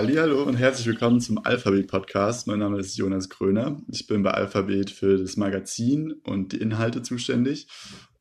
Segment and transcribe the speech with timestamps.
[0.00, 2.46] Hallo und herzlich willkommen zum Alphabet Podcast.
[2.46, 3.82] Mein Name ist Jonas Gröner.
[3.88, 7.66] Ich bin bei Alphabet für das Magazin und die Inhalte zuständig.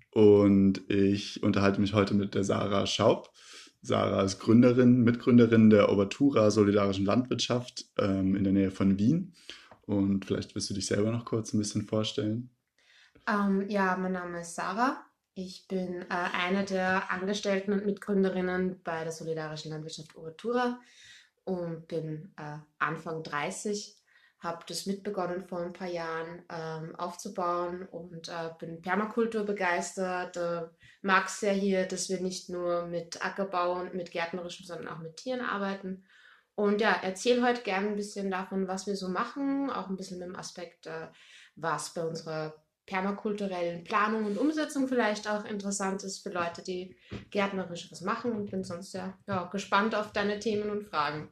[0.09, 3.31] Und ich unterhalte mich heute mit der Sarah Schaub.
[3.83, 9.35] Sarah ist Gründerin, Mitgründerin der Obertura Solidarischen Landwirtschaft ähm, in der Nähe von Wien.
[9.85, 12.49] Und vielleicht wirst du dich selber noch kurz ein bisschen vorstellen.
[13.29, 15.05] Ähm, ja, mein Name ist Sarah.
[15.35, 20.79] Ich bin äh, eine der Angestellten und Mitgründerinnen bei der Solidarischen Landwirtschaft Obertura
[21.47, 23.95] und bin äh, Anfang 30,
[24.39, 30.35] habe das mitbegonnen vor ein paar Jahren ähm, aufzubauen und äh, bin Permakultur begeistert.
[30.35, 30.67] Äh,
[31.01, 34.99] Mag es sehr hier, dass wir nicht nur mit Ackerbau und mit Gärtnerischem, sondern auch
[34.99, 36.03] mit Tieren arbeiten.
[36.53, 40.19] Und ja, erzähle heute gerne ein bisschen davon, was wir so machen, auch ein bisschen
[40.19, 41.07] mit dem Aspekt, äh,
[41.55, 42.55] was bei unserer
[42.87, 46.95] permakulturellen Planung und Umsetzung vielleicht auch interessant ist für Leute, die
[47.29, 51.29] gärtnerisch was machen und bin sonst ja, ja gespannt auf deine Themen und Fragen.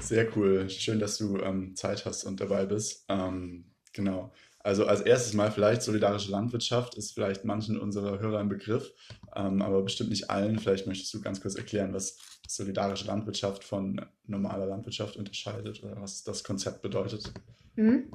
[0.00, 0.68] Sehr cool.
[0.68, 3.04] Schön, dass du ähm, Zeit hast und dabei bist.
[3.08, 4.32] Ähm, genau.
[4.58, 8.92] Also als erstes mal vielleicht solidarische Landwirtschaft ist vielleicht manchen unserer Hörer ein Begriff,
[9.36, 10.58] ähm, aber bestimmt nicht allen.
[10.58, 12.18] Vielleicht möchtest du ganz kurz erklären, was
[12.48, 17.32] solidarische Landwirtschaft von normaler Landwirtschaft unterscheidet oder was das Konzept bedeutet.
[17.76, 18.10] Mhm.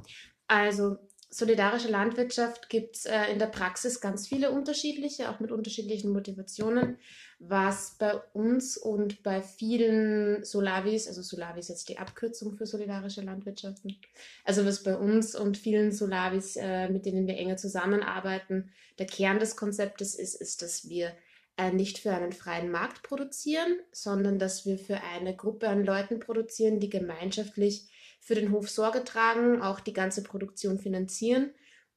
[0.48, 0.98] Also
[1.34, 6.98] solidarische Landwirtschaft gibt es äh, in der Praxis ganz viele unterschiedliche, auch mit unterschiedlichen Motivationen.
[7.40, 13.22] Was bei uns und bei vielen Solavis, also Solavis ist jetzt die Abkürzung für solidarische
[13.22, 13.98] Landwirtschaften,
[14.44, 19.40] also was bei uns und vielen Solavis, äh, mit denen wir enger zusammenarbeiten, der Kern
[19.40, 21.14] des Konzeptes ist, ist, dass wir
[21.58, 26.20] äh, nicht für einen freien Markt produzieren, sondern dass wir für eine Gruppe an Leuten
[26.20, 27.88] produzieren, die gemeinschaftlich
[28.22, 31.52] für den Hof Sorge tragen, auch die ganze Produktion finanzieren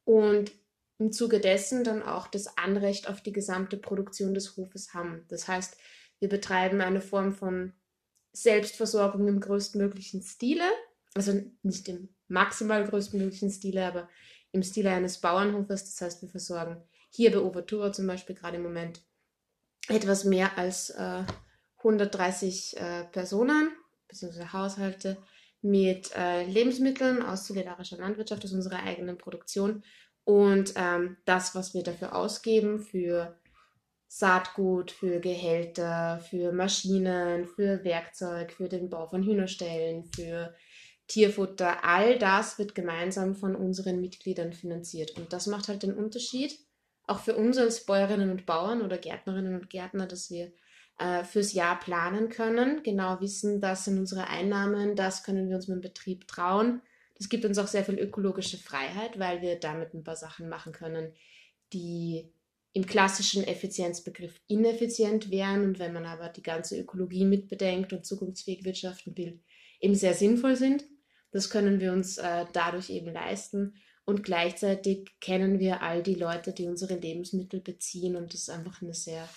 [0.05, 0.53] und
[0.99, 5.25] im Zuge dessen dann auch das Anrecht auf die gesamte Produktion des Hofes haben.
[5.29, 5.77] Das heißt,
[6.21, 7.73] wir betreiben eine Form von
[8.33, 10.65] Selbstversorgung im größtmöglichen Stile,
[11.15, 14.09] also nicht im maximal größtmöglichen Stile, aber
[14.53, 15.85] im Stile eines Bauernhofes.
[15.85, 19.03] Das heißt, wir versorgen hier bei Overtura zum Beispiel gerade im Moment
[19.89, 21.25] etwas mehr als äh,
[21.79, 23.71] 130 äh, Personen
[24.09, 24.47] bzw.
[24.53, 25.19] Haushalte
[25.65, 29.83] mit äh, Lebensmitteln aus solidarischer Landwirtschaft, aus unserer eigenen Produktion.
[30.25, 33.35] Und ähm, das, was wir dafür ausgeben, für
[34.07, 40.55] Saatgut, für Gehälter, für Maschinen, für Werkzeug, für den Bau von Hühnerstellen, für
[41.09, 45.17] Tierfutter, all das wird gemeinsam von unseren Mitgliedern finanziert.
[45.17, 46.59] Und das macht halt den Unterschied,
[47.07, 50.53] auch für uns als Bäuerinnen und Bauern oder Gärtnerinnen und Gärtner, dass wir
[50.99, 55.69] äh, fürs Jahr planen können, genau wissen, das sind unsere Einnahmen, das können wir uns
[55.69, 56.83] mit dem Betrieb trauen.
[57.17, 60.73] Das gibt uns auch sehr viel ökologische Freiheit, weil wir damit ein paar Sachen machen
[60.73, 61.13] können,
[61.73, 62.33] die
[62.73, 68.65] im klassischen Effizienzbegriff ineffizient wären und wenn man aber die ganze Ökologie mitbedenkt und zukunftsfähig
[68.65, 69.41] wirtschaften will,
[69.81, 70.85] eben sehr sinnvoll sind.
[71.31, 73.75] Das können wir uns äh, dadurch eben leisten
[74.05, 78.83] und gleichzeitig kennen wir all die Leute, die unsere Lebensmittel beziehen und das ist einfach
[78.83, 79.29] eine sehr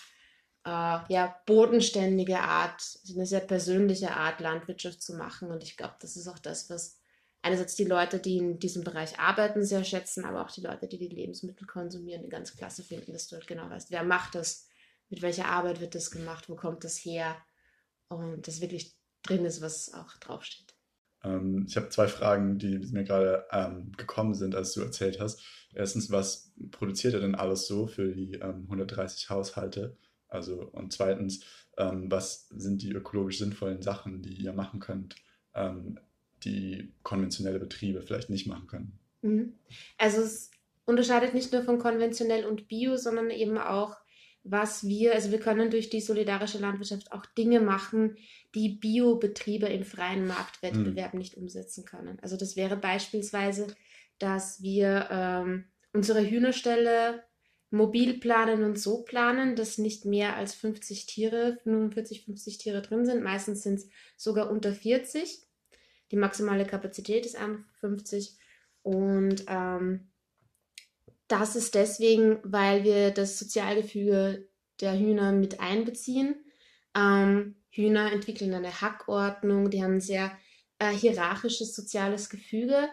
[0.68, 5.50] äh, ja, bodenständige Art, eine sehr persönliche Art, Landwirtschaft zu machen.
[5.50, 7.00] Und ich glaube, das ist auch das, was
[7.42, 10.98] einerseits die Leute, die in diesem Bereich arbeiten, sehr schätzen, aber auch die Leute, die
[10.98, 14.68] die Lebensmittel konsumieren, ganz klasse finden, dass du halt genau weißt, wer macht das,
[15.10, 17.38] mit welcher Arbeit wird das gemacht, wo kommt das her
[18.10, 20.76] und das wirklich drin ist, was auch draufsteht.
[21.24, 25.42] Ähm, ich habe zwei Fragen, die mir gerade ähm, gekommen sind, als du erzählt hast.
[25.74, 29.98] Erstens, was produziert er denn alles so für die ähm, 130 Haushalte?
[30.30, 31.44] Also, und zweitens,
[31.78, 35.16] ähm, was sind die ökologisch sinnvollen Sachen, die ihr machen könnt,
[35.54, 36.00] ähm,
[36.44, 39.00] die konventionelle Betriebe vielleicht nicht machen können?
[39.22, 39.54] Mhm.
[39.98, 40.52] Also es
[40.86, 43.96] unterscheidet nicht nur von konventionell und bio, sondern eben auch,
[44.44, 48.18] was wir, also wir können durch die solidarische Landwirtschaft auch Dinge machen,
[48.56, 51.20] die Biobetriebe im freien Marktwettbewerb mhm.
[51.20, 52.18] nicht umsetzen können.
[52.22, 53.68] Also das wäre beispielsweise,
[54.20, 57.24] dass wir ähm, unsere Hühnerställe
[57.70, 63.06] mobil planen und so planen, dass nicht mehr als 50 Tiere, 45, 50 Tiere drin
[63.06, 63.24] sind.
[63.24, 65.42] Meistens sind es sogar unter 40.
[66.12, 67.38] Die maximale Kapazität ist
[67.80, 68.38] 50.
[68.84, 70.10] Und ähm,
[71.28, 74.48] das ist deswegen, weil wir das Sozialgefüge
[74.80, 76.36] der Hühner mit einbeziehen.
[76.96, 80.32] Ähm, Hühner entwickeln eine Hackordnung, die haben ein sehr
[80.80, 82.88] äh, hierarchisches soziales Gefüge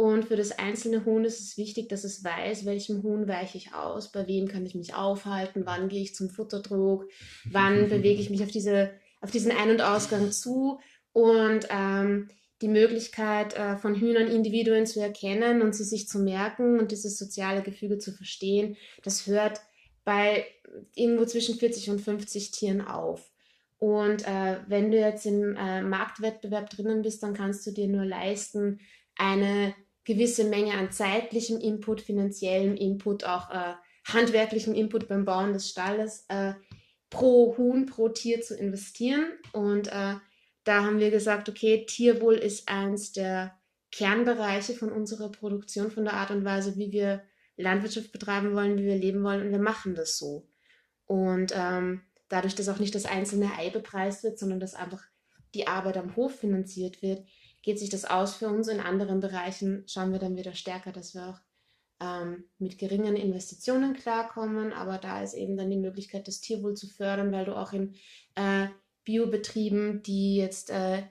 [0.00, 3.74] und für das einzelne Huhn ist es wichtig, dass es weiß, welchem Huhn weiche ich
[3.74, 7.06] aus, bei wem kann ich mich aufhalten, wann gehe ich zum Futterdruck,
[7.44, 10.80] wann bewege ich mich auf, diese, auf diesen Ein- und Ausgang zu.
[11.12, 12.30] Und ähm,
[12.62, 17.18] die Möglichkeit äh, von Hühnern Individuen zu erkennen und sie sich zu merken und dieses
[17.18, 19.60] soziale Gefüge zu verstehen, das hört
[20.06, 20.46] bei
[20.94, 23.30] irgendwo zwischen 40 und 50 Tieren auf.
[23.76, 28.06] Und äh, wenn du jetzt im äh, Marktwettbewerb drinnen bist, dann kannst du dir nur
[28.06, 28.80] leisten,
[29.14, 29.74] eine
[30.04, 33.74] gewisse Menge an zeitlichem Input, finanziellem Input, auch äh,
[34.06, 36.54] handwerklichem Input beim Bauen des Stalles äh,
[37.10, 39.26] pro Huhn, pro Tier zu investieren.
[39.52, 40.14] Und äh,
[40.64, 43.58] da haben wir gesagt, okay, Tierwohl ist eins der
[43.92, 47.22] Kernbereiche von unserer Produktion, von der Art und Weise, wie wir
[47.56, 49.42] Landwirtschaft betreiben wollen, wie wir leben wollen.
[49.42, 50.48] Und wir machen das so.
[51.06, 55.02] Und ähm, dadurch, dass auch nicht das einzelne Ei bepreist wird, sondern dass einfach
[55.54, 57.26] die Arbeit am Hof finanziert wird,
[57.62, 58.68] geht sich das aus für uns.
[58.68, 61.40] In anderen Bereichen schauen wir dann wieder stärker, dass wir auch
[62.00, 64.72] ähm, mit geringen Investitionen klarkommen.
[64.72, 67.94] Aber da ist eben dann die Möglichkeit, das Tierwohl zu fördern, weil du auch in
[68.34, 68.68] äh,
[69.04, 71.02] Biobetrieben, die jetzt äh,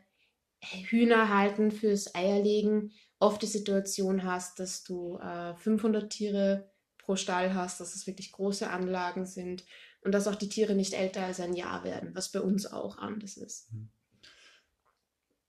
[0.62, 7.54] Hühner halten fürs Eierlegen, oft die Situation hast, dass du äh, 500 Tiere pro Stall
[7.54, 9.66] hast, dass es wirklich große Anlagen sind
[10.02, 12.98] und dass auch die Tiere nicht älter als ein Jahr werden, was bei uns auch
[12.98, 13.72] anders ist.
[13.74, 13.90] Mhm.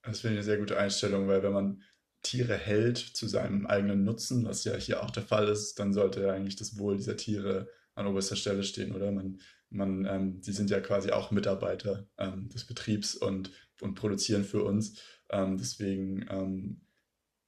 [0.02, 1.82] Das finde ich eine sehr gute Einstellung, weil wenn man
[2.22, 6.22] Tiere hält zu seinem eigenen Nutzen, was ja hier auch der Fall ist, dann sollte
[6.22, 9.10] ja eigentlich das Wohl dieser Tiere an oberster Stelle stehen, oder?
[9.10, 13.50] Man, man, ähm, die sind ja quasi auch Mitarbeiter ähm, des Betriebs und,
[13.80, 15.00] und produzieren für uns.
[15.30, 16.80] Ähm, deswegen ähm,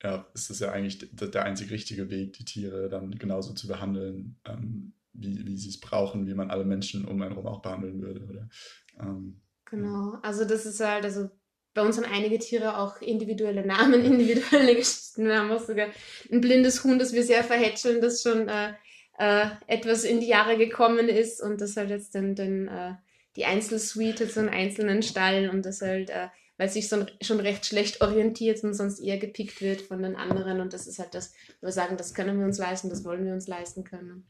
[0.02, 4.40] ja, ist das ja eigentlich der einzig richtige Weg, die Tiere dann genauso zu behandeln,
[4.44, 8.00] ähm, wie, wie sie es brauchen, wie man alle Menschen um einen herum auch behandeln
[8.00, 8.48] würde, oder?
[8.98, 11.30] Ähm, genau, also das ist halt, also
[11.74, 15.26] bei uns haben einige Tiere auch individuelle Namen, individuelle Geschichten.
[15.26, 15.88] Wir haben auch sogar
[16.30, 18.72] ein blindes Huhn, das wir sehr verhätscheln, das schon äh,
[19.18, 22.94] äh, etwas in die Jahre gekommen ist und das halt jetzt dann, dann äh,
[23.36, 26.28] die Einzelsuite zu einem einzelnen Stall und das halt, äh,
[26.58, 30.60] weil sich so schon recht schlecht orientiert und sonst eher gepickt wird von den anderen
[30.60, 33.24] und das ist halt das, wo wir sagen, das können wir uns leisten, das wollen
[33.24, 34.26] wir uns leisten können.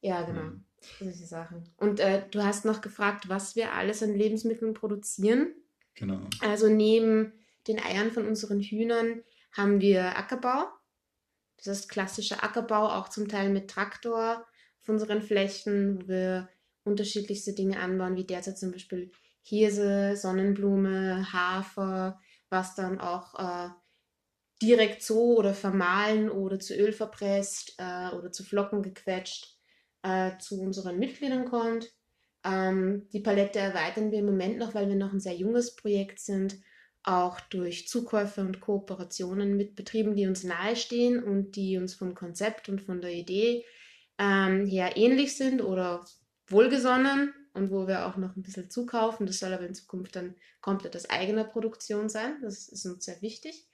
[0.00, 0.42] Ja, genau.
[0.42, 0.64] Mhm.
[0.98, 1.64] Solche Sachen.
[1.78, 5.54] Und äh, du hast noch gefragt, was wir alles an Lebensmitteln produzieren.
[5.94, 6.20] Genau.
[6.40, 7.32] Also neben
[7.66, 10.66] den Eiern von unseren Hühnern haben wir Ackerbau.
[11.56, 14.44] Das ist klassischer Ackerbau, auch zum Teil mit Traktor
[14.80, 16.48] auf unseren Flächen, wo wir
[16.84, 19.10] unterschiedlichste Dinge anbauen, wie derzeit zum Beispiel
[19.42, 22.20] Hirse, Sonnenblume, Hafer,
[22.50, 23.70] was dann auch äh,
[24.62, 29.58] direkt so oder vermahlen oder zu Öl verpresst äh, oder zu Flocken gequetscht
[30.02, 31.92] äh, zu unseren Mitgliedern kommt.
[32.44, 36.20] Ähm, die Palette erweitern wir im Moment noch, weil wir noch ein sehr junges Projekt
[36.20, 36.56] sind,
[37.02, 42.68] auch durch Zukäufe und Kooperationen mit Betrieben, die uns nahestehen und die uns vom Konzept
[42.68, 43.64] und von der Idee
[44.18, 46.04] ähm, her ähnlich sind oder
[46.46, 49.26] wohlgesonnen und wo wir auch noch ein bisschen zukaufen.
[49.26, 52.38] Das soll aber in Zukunft dann komplett aus eigener Produktion sein.
[52.42, 53.66] Das ist uns sehr wichtig.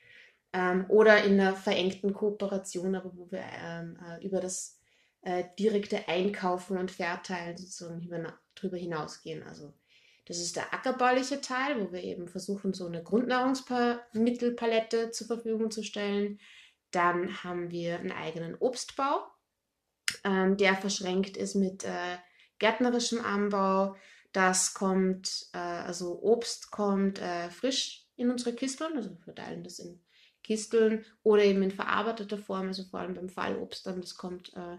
[0.52, 4.80] Ähm, oder in einer verengten Kooperation, aber wo wir ähm, äh, über das
[5.22, 8.00] äh, direkte Einkaufen und Verteilen sozusagen
[8.60, 9.42] darüber hinausgehen.
[9.42, 9.72] Also
[10.26, 15.82] das ist der ackerbauliche Teil, wo wir eben versuchen, so eine Grundnahrungsmittelpalette zur Verfügung zu
[15.82, 16.38] stellen.
[16.90, 19.26] Dann haben wir einen eigenen Obstbau,
[20.24, 22.16] ähm, der verschränkt ist mit äh,
[22.58, 23.96] gärtnerischem Anbau.
[24.32, 29.80] Das kommt, äh, also Obst kommt äh, frisch in unsere Kisteln, also wir verteilen das
[29.80, 30.00] in
[30.44, 34.78] Kisteln oder eben in verarbeiteter Form, also vor allem beim Fallobst, dann das kommt äh,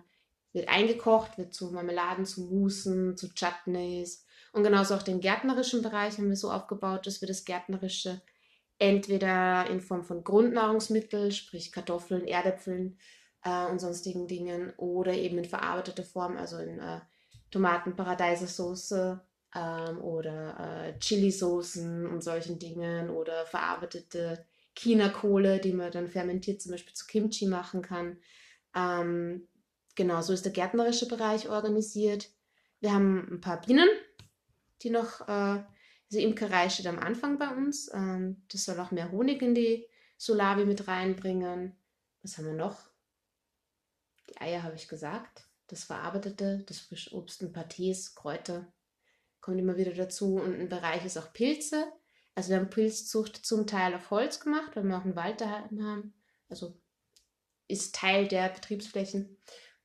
[0.53, 4.25] wird eingekocht, wird zu Marmeladen, zu Musen, zu Chutneys.
[4.53, 8.21] Und genauso auch den gärtnerischen Bereich haben wir so aufgebaut, dass wir das Gärtnerische
[8.79, 12.97] entweder in Form von Grundnahrungsmitteln, sprich Kartoffeln, Erdäpfeln
[13.43, 16.99] äh, und sonstigen Dingen, oder eben in verarbeiteter Form, also in äh,
[17.51, 19.19] Tomaten, Paradeisersauce
[19.55, 26.71] ähm, oder äh, Chili-Soßen und solchen Dingen oder verarbeitete China-Kohle, die man dann fermentiert zum
[26.71, 28.17] Beispiel zu Kimchi machen kann.
[28.75, 29.47] Ähm,
[30.01, 32.31] Genau, so ist der gärtnerische Bereich organisiert.
[32.79, 33.87] Wir haben ein paar Bienen,
[34.81, 37.87] die noch, äh, also Imkerei steht am Anfang bei uns.
[37.93, 41.77] Ähm, das soll auch mehr Honig in die Solavi mit reinbringen.
[42.23, 42.89] Was haben wir noch?
[44.27, 45.47] Die Eier habe ich gesagt.
[45.67, 48.73] Das Verarbeitete, das Frischobst und Pâtés, Kräuter
[49.39, 50.37] kommt immer wieder dazu.
[50.37, 51.85] Und ein Bereich ist auch Pilze.
[52.33, 55.85] Also wir haben Pilzzucht zum Teil auf Holz gemacht, weil wir auch einen Wald daheim
[55.85, 56.15] haben.
[56.49, 56.75] Also
[57.67, 59.37] ist Teil der Betriebsflächen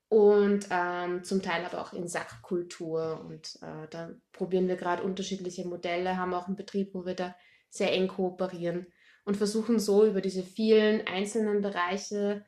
[0.08, 3.24] und ähm, zum Teil aber auch in Sackkultur.
[3.28, 7.34] Und äh, da probieren wir gerade unterschiedliche Modelle, haben auch einen Betrieb, wo wir da
[7.70, 8.86] sehr eng kooperieren
[9.24, 12.44] und versuchen so über diese vielen einzelnen Bereiche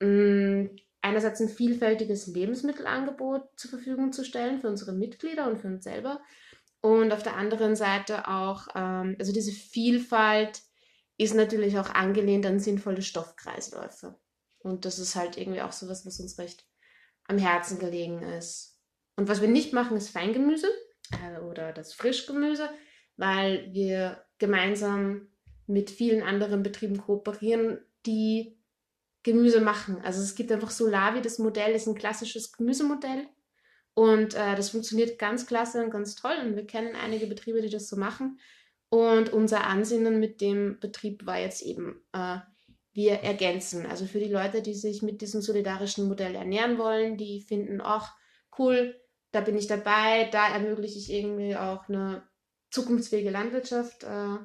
[0.00, 5.68] mh, mm, einerseits ein vielfältiges Lebensmittelangebot zur Verfügung zu stellen für unsere Mitglieder und für
[5.68, 6.20] uns selber.
[6.80, 10.60] Und auf der anderen Seite auch, ähm, also diese Vielfalt
[11.16, 14.16] ist natürlich auch angelehnt an sinnvolle Stoffkreisläufe.
[14.58, 16.66] Und das ist halt irgendwie auch sowas, was uns recht
[17.28, 18.80] am Herzen gelegen ist.
[19.16, 20.68] Und was wir nicht machen, ist Feingemüse
[21.12, 22.68] äh, oder das Frischgemüse,
[23.16, 25.28] weil wir gemeinsam
[25.66, 28.58] mit vielen anderen Betrieben kooperieren, die
[29.22, 30.00] Gemüse machen.
[30.02, 33.26] Also es gibt einfach Solavi, das Modell ist ein klassisches Gemüsemodell
[33.94, 37.70] und äh, das funktioniert ganz klasse und ganz toll und wir kennen einige Betriebe, die
[37.70, 38.38] das so machen.
[38.90, 42.38] Und unser Ansinnen mit dem Betrieb war jetzt eben, äh,
[42.92, 43.86] wir ergänzen.
[43.86, 48.14] Also für die Leute, die sich mit diesem solidarischen Modell ernähren wollen, die finden, ach,
[48.58, 52.22] cool, da bin ich dabei, da ermögliche ich irgendwie auch eine
[52.70, 54.04] zukunftsfähige Landwirtschaft.
[54.04, 54.38] Äh,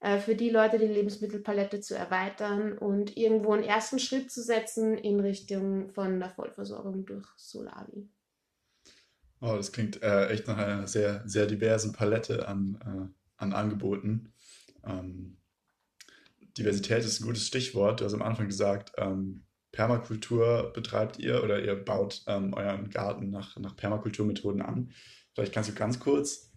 [0.00, 4.98] äh, für die Leute die Lebensmittelpalette zu erweitern und irgendwo einen ersten Schritt zu setzen
[4.98, 8.08] in Richtung von der Vollversorgung durch Solavi.
[9.40, 14.32] Oh, das klingt äh, echt nach einer sehr, sehr diversen Palette an, äh, an Angeboten.
[14.84, 15.38] Ähm,
[16.58, 18.00] Diversität ist ein gutes Stichwort.
[18.00, 23.30] Du hast am Anfang gesagt, ähm, Permakultur betreibt ihr oder ihr baut ähm, euren Garten
[23.30, 24.90] nach, nach Permakulturmethoden an.
[25.34, 26.50] Vielleicht kannst du ganz kurz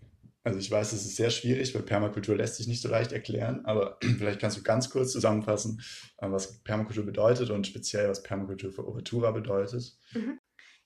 [0.43, 3.65] also ich weiß, es ist sehr schwierig, weil Permakultur lässt sich nicht so leicht erklären,
[3.65, 5.81] aber vielleicht kannst du ganz kurz zusammenfassen,
[6.17, 9.97] äh, was Permakultur bedeutet und speziell, was Permakultur für Ovatura bedeutet.
[10.13, 10.39] Mhm.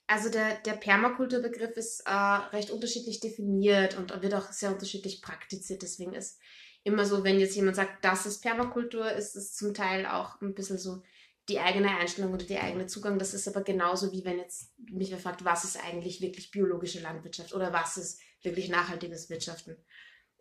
[0.08, 5.82] Also der, der Permakulturbegriff ist äh, recht unterschiedlich definiert und wird auch sehr unterschiedlich praktiziert.
[5.82, 6.40] Deswegen ist
[6.84, 10.54] immer so, wenn jetzt jemand sagt, das ist Permakultur, ist es zum Teil auch ein
[10.54, 11.02] bisschen so
[11.50, 13.20] die eigene Einstellung oder die eigene Zugang.
[13.20, 17.02] Das ist aber genauso wie wenn jetzt mich wer fragt, was ist eigentlich wirklich biologische
[17.02, 19.78] Landwirtschaft oder was ist wirklich nachhaltiges Wirtschaften.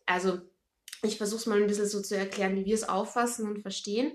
[0.06, 0.40] Also
[1.02, 4.12] ich versuche es mal ein bisschen so zu erklären, wie wir es auffassen und verstehen.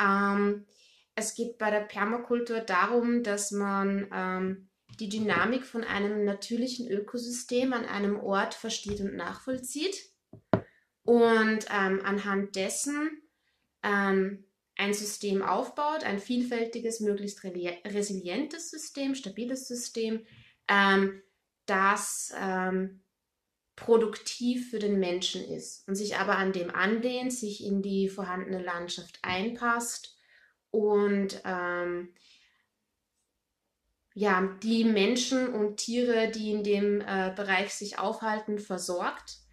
[0.00, 0.66] Ähm,
[1.16, 4.68] es geht bei der Permakultur darum, dass man ähm,
[5.00, 10.13] die Dynamik von einem natürlichen Ökosystem an einem Ort versteht und nachvollzieht
[11.04, 13.22] und ähm, anhand dessen
[13.82, 14.44] ähm,
[14.76, 20.26] ein System aufbaut, ein vielfältiges, möglichst resilientes System, stabiles System,
[20.66, 21.22] ähm,
[21.66, 23.02] das ähm,
[23.76, 28.62] produktiv für den Menschen ist und sich aber an dem anlehnt, sich in die vorhandene
[28.62, 30.16] Landschaft einpasst
[30.70, 32.14] und ähm,
[34.16, 39.43] ja, die Menschen und Tiere, die in dem äh, Bereich sich aufhalten, versorgt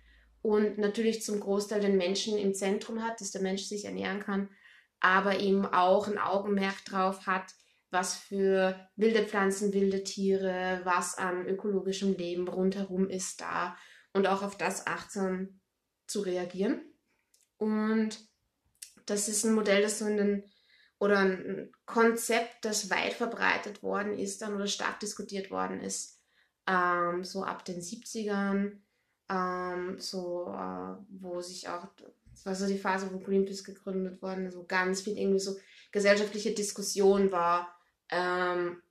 [0.42, 4.50] und natürlich zum Großteil den Menschen im Zentrum hat, dass der Mensch sich ernähren kann,
[5.00, 7.54] aber eben auch ein Augenmerk drauf hat,
[7.92, 13.76] was für wilde Pflanzen, wilde Tiere, was an ökologischem Leben rundherum ist da
[14.14, 15.60] und auch auf das achtsam
[16.08, 16.82] zu reagieren.
[17.58, 18.18] Und
[19.06, 20.44] das ist ein Modell, das so in den
[21.00, 26.22] oder ein Konzept, das weit verbreitet worden ist dann oder stark diskutiert worden ist,
[26.68, 28.84] ähm, so ab den 70ern,
[29.32, 31.88] ähm, so äh, wo sich auch,
[32.32, 35.56] das war so die Phase, wo Greenpeace gegründet worden ist, wo ganz viel irgendwie so
[35.92, 37.74] gesellschaftliche Diskussion war,
[38.10, 38.82] ähm,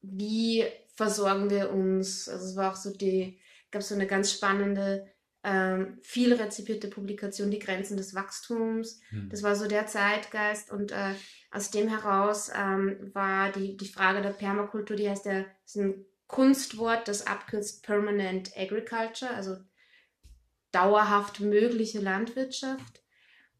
[0.00, 0.64] wie
[0.94, 3.40] versorgen wir uns, also es war auch so die
[3.70, 5.06] gab es so eine ganz spannende,
[5.44, 9.00] ähm, viel rezipierte Publikation, Die Grenzen des Wachstums.
[9.10, 9.28] Mhm.
[9.28, 11.14] Das war so der Zeitgeist und äh,
[11.50, 16.04] aus dem heraus ähm, war die, die Frage der Permakultur, die heißt ja, ist ein
[16.26, 19.56] Kunstwort, das abkürzt Permanent Agriculture, also
[20.72, 23.02] dauerhaft mögliche Landwirtschaft.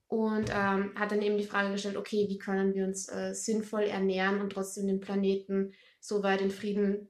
[0.08, 3.84] Und ähm, hat dann eben die Frage gestellt, okay, wie können wir uns äh, sinnvoll
[3.84, 7.08] ernähren und trotzdem den Planeten so weit in Frieden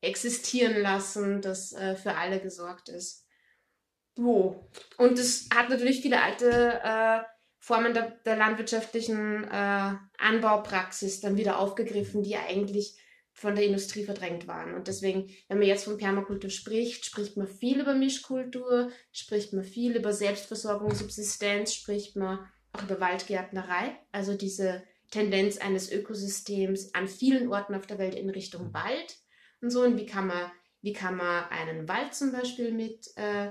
[0.00, 3.26] existieren lassen, dass äh, für alle gesorgt ist.
[4.16, 4.68] So.
[4.96, 7.20] Und es hat natürlich viele alte äh,
[7.58, 12.98] Formen der, der landwirtschaftlichen äh, Anbaupraxis dann wieder aufgegriffen, die eigentlich
[13.36, 14.74] von der Industrie verdrängt waren.
[14.74, 19.62] Und deswegen, wenn man jetzt von Permakultur spricht, spricht man viel über Mischkultur, spricht man
[19.62, 22.38] viel über Selbstversorgung, Subsistenz, spricht man
[22.72, 28.30] auch über Waldgärtnerei, also diese Tendenz eines Ökosystems an vielen Orten auf der Welt in
[28.30, 29.18] Richtung Wald
[29.60, 29.82] und so.
[29.82, 30.50] Und wie kann man,
[30.80, 33.50] wie kann man einen Wald zum Beispiel mit äh,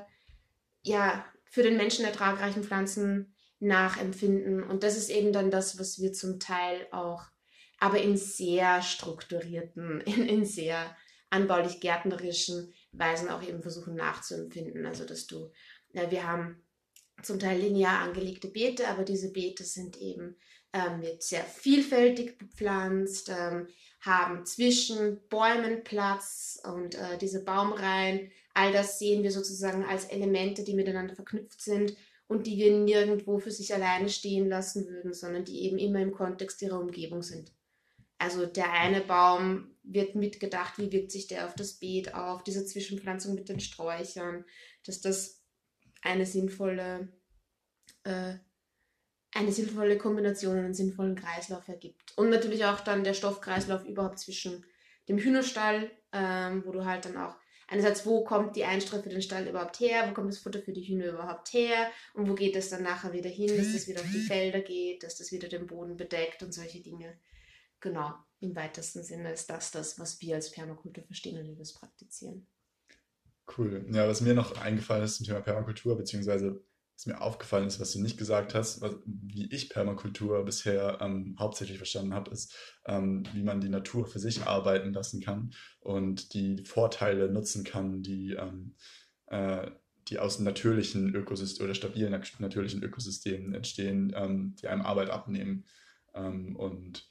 [0.81, 4.63] ja, für den Menschen ertragreichen Pflanzen nachempfinden.
[4.63, 7.23] Und das ist eben dann das, was wir zum Teil auch,
[7.85, 10.95] aber in sehr strukturierten, in, in sehr
[11.29, 14.85] anbaulich gärtnerischen Weisen auch eben versuchen nachzuempfinden.
[14.87, 15.51] Also dass du,
[15.93, 16.63] ja, wir haben
[17.21, 20.35] zum Teil linear angelegte Beete, aber diese Beete sind eben
[20.73, 23.29] ähm, sehr vielfältig bepflanzt.
[23.29, 23.67] Ähm,
[24.01, 28.31] haben zwischen Bäumen Platz und äh, diese Baumreihen.
[28.53, 31.95] All das sehen wir sozusagen als Elemente, die miteinander verknüpft sind
[32.27, 36.11] und die wir nirgendwo für sich alleine stehen lassen würden, sondern die eben immer im
[36.11, 37.54] Kontext ihrer Umgebung sind.
[38.25, 42.65] Also der eine Baum wird mitgedacht, wie wirkt sich der auf das Beet auf, diese
[42.65, 44.45] Zwischenpflanzung mit den Sträuchern,
[44.83, 45.43] dass das
[46.01, 47.07] eine sinnvolle
[48.03, 48.33] äh,
[49.35, 52.17] eine sinnvolle Kombination, einen sinnvollen Kreislauf ergibt.
[52.17, 54.65] Und natürlich auch dann der Stoffkreislauf überhaupt zwischen
[55.07, 57.35] dem Hühnerstall, ähm, wo du halt dann auch
[57.67, 60.71] einerseits, wo kommt die Einstreu für den Stall überhaupt her, wo kommt das Futter für
[60.71, 64.01] die Hühner überhaupt her und wo geht es dann nachher wieder hin, dass das wieder
[64.01, 67.17] auf die Felder geht, dass das wieder den Boden bedeckt und solche Dinge.
[67.85, 71.61] Genau, im weitesten Sinne ist das das, was wir als Permakultur verstehen und wie wir
[71.61, 72.47] es praktizieren.
[73.55, 73.85] Cool.
[73.91, 76.65] Ja, was mir noch eingefallen ist zum Thema Permakultur, beziehungsweise
[76.95, 81.35] was mir aufgefallen ist, was du nicht gesagt hast, was, wie ich Permakultur bisher ähm,
[81.37, 82.55] hauptsächlich verstanden habe, ist,
[82.87, 88.01] ähm, wie man die Natur für sich arbeiten lassen kann und die Vorteile nutzen kann,
[88.01, 88.73] die, ähm,
[89.27, 89.69] äh,
[90.07, 95.65] die aus natürlichen Ökosystemen oder stabilen natürlichen Ökosystemen entstehen, ähm, die einem Arbeit abnehmen
[96.15, 97.07] ähm, und,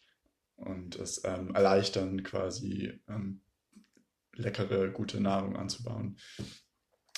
[0.57, 3.01] und es ähm, erleichtern, quasi
[4.37, 6.17] leckere, gute Nahrung anzubauen.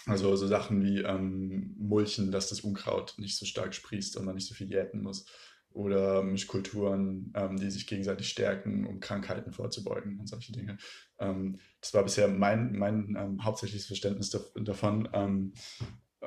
[0.07, 4.37] Also so Sachen wie ähm, Mulchen, dass das Unkraut nicht so stark sprießt und man
[4.37, 5.27] nicht so viel jäten muss.
[5.71, 10.79] Oder Mischkulturen, ähm, die sich gegenseitig stärken, um Krankheiten vorzubeugen und solche Dinge.
[11.19, 15.09] Ähm, das war bisher mein, mein ähm, hauptsächliches Verständnis davon.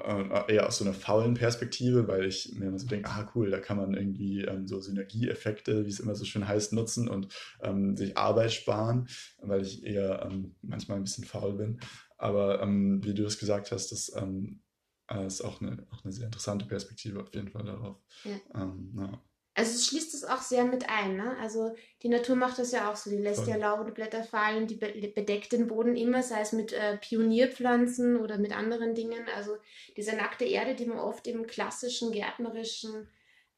[0.03, 3.49] Äh, eher aus so einer faulen Perspektive, weil ich mir immer so denke, ah cool,
[3.49, 7.33] da kann man irgendwie ähm, so Synergieeffekte, wie es immer so schön heißt, nutzen und
[7.61, 9.07] ähm, sich Arbeit sparen,
[9.41, 11.79] weil ich eher ähm, manchmal ein bisschen faul bin.
[12.17, 14.61] Aber ähm, wie du es gesagt hast, das ähm,
[15.25, 17.97] ist auch eine, auch eine sehr interessante Perspektive auf jeden Fall darauf.
[18.23, 18.61] Ja.
[18.61, 19.21] Ähm, ja.
[19.59, 21.17] Also es schließt es auch sehr mit ein.
[21.17, 21.35] Ne?
[21.41, 23.09] Also die Natur macht das ja auch so.
[23.09, 23.49] Die lässt Voll.
[23.49, 28.15] ja Laub und Blätter fallen, die bedeckt den Boden immer, sei es mit äh, Pionierpflanzen
[28.15, 29.25] oder mit anderen Dingen.
[29.35, 29.57] Also
[29.97, 33.09] diese nackte Erde, die man oft im klassischen gärtnerischen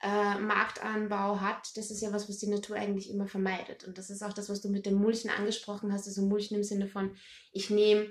[0.01, 3.83] äh, Marktanbau hat, das ist ja was, was die Natur eigentlich immer vermeidet.
[3.83, 6.07] Und das ist auch das, was du mit dem Mulchen angesprochen hast.
[6.07, 7.15] Also Mulchen im Sinne von,
[7.51, 8.07] ich nehme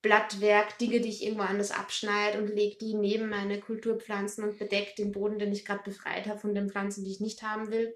[0.00, 4.94] Blattwerk, Dinge, die ich irgendwo anders abschneide und lege die neben meine Kulturpflanzen und bedecke
[4.96, 7.94] den Boden, den ich gerade befreit habe von den Pflanzen, die ich nicht haben will.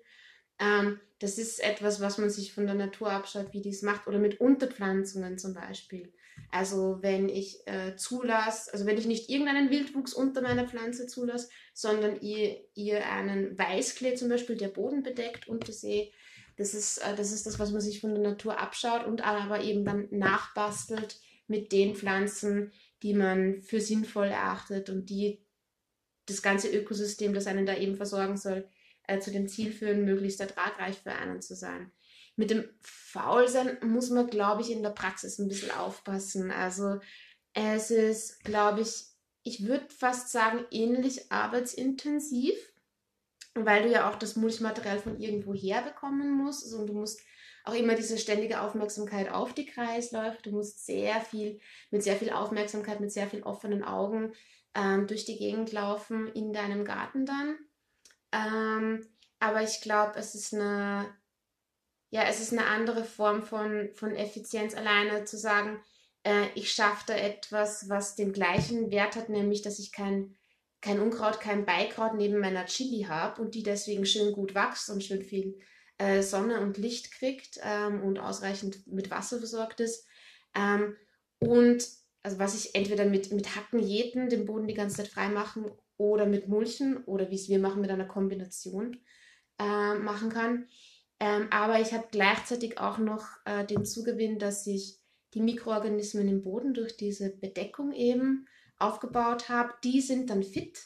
[0.58, 4.08] Ähm, das ist etwas, was man sich von der Natur abschaut, wie die es macht.
[4.08, 6.12] Oder mit Unterpflanzungen zum Beispiel.
[6.50, 11.48] Also wenn ich äh, zulasse, also wenn ich nicht irgendeinen Wildwuchs unter meiner Pflanze zulasse,
[11.72, 16.10] sondern ihr, ihr einen Weißklee zum Beispiel, der Boden bedeckt, untersehe,
[16.56, 19.62] das ist, äh, das ist das, was man sich von der Natur abschaut und aber
[19.62, 25.44] eben dann nachbastelt mit den Pflanzen, die man für sinnvoll erachtet und die
[26.26, 28.68] das ganze Ökosystem, das einen da eben versorgen soll,
[29.08, 31.90] äh, zu dem Ziel führen, möglichst ertragreich für einen zu sein.
[32.36, 36.50] Mit dem Faulsein muss man, glaube ich, in der Praxis ein bisschen aufpassen.
[36.50, 37.00] Also
[37.52, 39.06] es ist, glaube ich,
[39.42, 42.54] ich würde fast sagen, ähnlich arbeitsintensiv,
[43.54, 46.64] weil du ja auch das Mulchmaterial von irgendwo herbekommen musst.
[46.64, 47.20] Also, und du musst
[47.64, 50.42] auch immer diese ständige Aufmerksamkeit auf die Kreisläufe.
[50.42, 54.32] Du musst sehr viel, mit sehr viel Aufmerksamkeit, mit sehr viel offenen Augen
[54.74, 57.56] ähm, durch die Gegend laufen in deinem Garten dann.
[58.32, 59.06] Ähm,
[59.38, 61.14] aber ich glaube, es ist eine,
[62.10, 65.80] ja, es ist eine andere Form von, von Effizienz alleine zu sagen,
[66.24, 70.36] äh, ich schaffe da etwas, was den gleichen Wert hat, nämlich, dass ich kein,
[70.80, 75.02] kein Unkraut, kein Beikraut neben meiner Chili habe und die deswegen schön gut wächst und
[75.02, 75.58] schön viel
[76.02, 80.06] äh, Sonne und Licht kriegt ähm, und ausreichend mit Wasser versorgt ist.
[80.54, 80.96] Ähm,
[81.38, 81.86] und
[82.22, 85.70] also was ich entweder mit, mit Hacken jäten, den Boden die ganze Zeit frei machen
[85.96, 89.00] oder mit Mulchen oder wie es wir machen mit einer Kombination
[89.58, 90.66] äh, machen kann.
[91.20, 94.98] Ähm, aber ich habe gleichzeitig auch noch äh, den Zugewinn, dass ich
[95.34, 99.72] die Mikroorganismen im Boden durch diese Bedeckung eben aufgebaut habe.
[99.84, 100.80] Die sind dann fit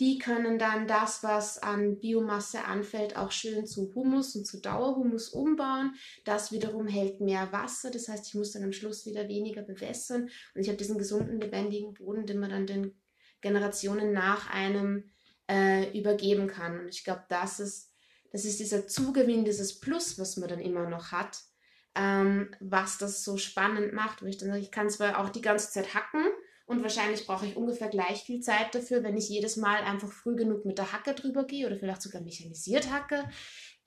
[0.00, 5.30] die können dann das, was an Biomasse anfällt, auch schön zu Humus und zu Dauerhumus
[5.30, 5.94] umbauen.
[6.24, 7.90] Das wiederum hält mehr Wasser.
[7.90, 10.30] Das heißt, ich muss dann am Schluss wieder weniger bewässern.
[10.54, 13.00] Und ich habe diesen gesunden, lebendigen Boden, den man dann den
[13.40, 15.10] Generationen nach einem
[15.50, 16.78] äh, übergeben kann.
[16.78, 17.92] Und ich glaube, das ist,
[18.30, 21.40] das ist dieser Zugewinn, dieses Plus, was man dann immer noch hat,
[21.96, 24.22] ähm, was das so spannend macht.
[24.22, 26.24] Wo ich dann ich kann zwar auch die ganze Zeit hacken,
[26.68, 30.36] und wahrscheinlich brauche ich ungefähr gleich viel Zeit dafür, wenn ich jedes Mal einfach früh
[30.36, 33.24] genug mit der Hacke drüber gehe oder vielleicht sogar mechanisiert hacke.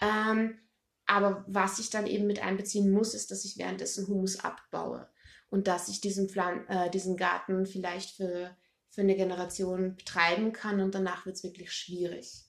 [0.02, 0.58] Ähm,
[1.06, 5.08] aber was ich dann eben mit einbeziehen muss, ist, dass ich währenddessen Humus abbaue
[5.52, 8.58] und dass ich diesen, Pflan äh, diesen Garten vielleicht für,
[8.89, 12.46] für eine Generation betreiben kann und danach wird es wirklich schwierig.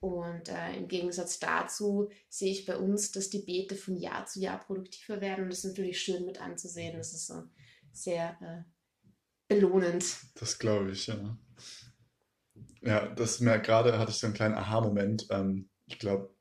[0.00, 4.40] Und äh, im Gegensatz dazu sehe ich bei uns, dass die Beete von Jahr zu
[4.40, 6.96] Jahr produktiver werden und das ist natürlich schön mit anzusehen.
[6.96, 7.44] Das ist so
[7.92, 8.71] sehr äh,
[9.48, 10.04] belohnend.
[10.34, 11.36] Das glaube ich, ja.
[12.82, 15.26] Ja, das mir gerade hatte ich so einen kleinen Aha-Moment.
[15.30, 16.34] Ähm, ich glaube,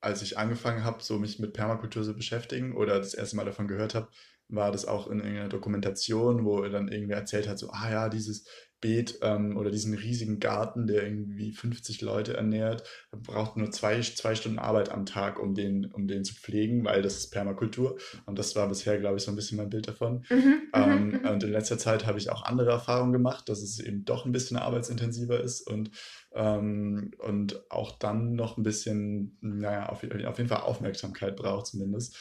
[0.00, 3.68] als ich angefangen habe, so mich mit Permakultur zu beschäftigen oder das erste Mal davon
[3.68, 4.08] gehört habe,
[4.50, 8.08] war das auch in irgendeiner Dokumentation, wo er dann irgendwie erzählt hat, so, ah ja,
[8.08, 8.44] dieses
[8.80, 14.34] Beet ähm, oder diesen riesigen Garten, der irgendwie 50 Leute ernährt, braucht nur zwei, zwei
[14.34, 17.98] Stunden Arbeit am Tag, um den, um den zu pflegen, weil das ist Permakultur.
[18.24, 20.24] Und das war bisher, glaube ich, so ein bisschen mein Bild davon.
[20.30, 21.28] Mhm, mhm ähm, mhm.
[21.28, 24.32] und in letzter Zeit habe ich auch andere Erfahrungen gemacht, dass es eben doch ein
[24.32, 25.90] bisschen arbeitsintensiver ist und,
[26.34, 32.16] ähm, und auch dann noch ein bisschen, naja, auf, auf jeden Fall Aufmerksamkeit braucht zumindest.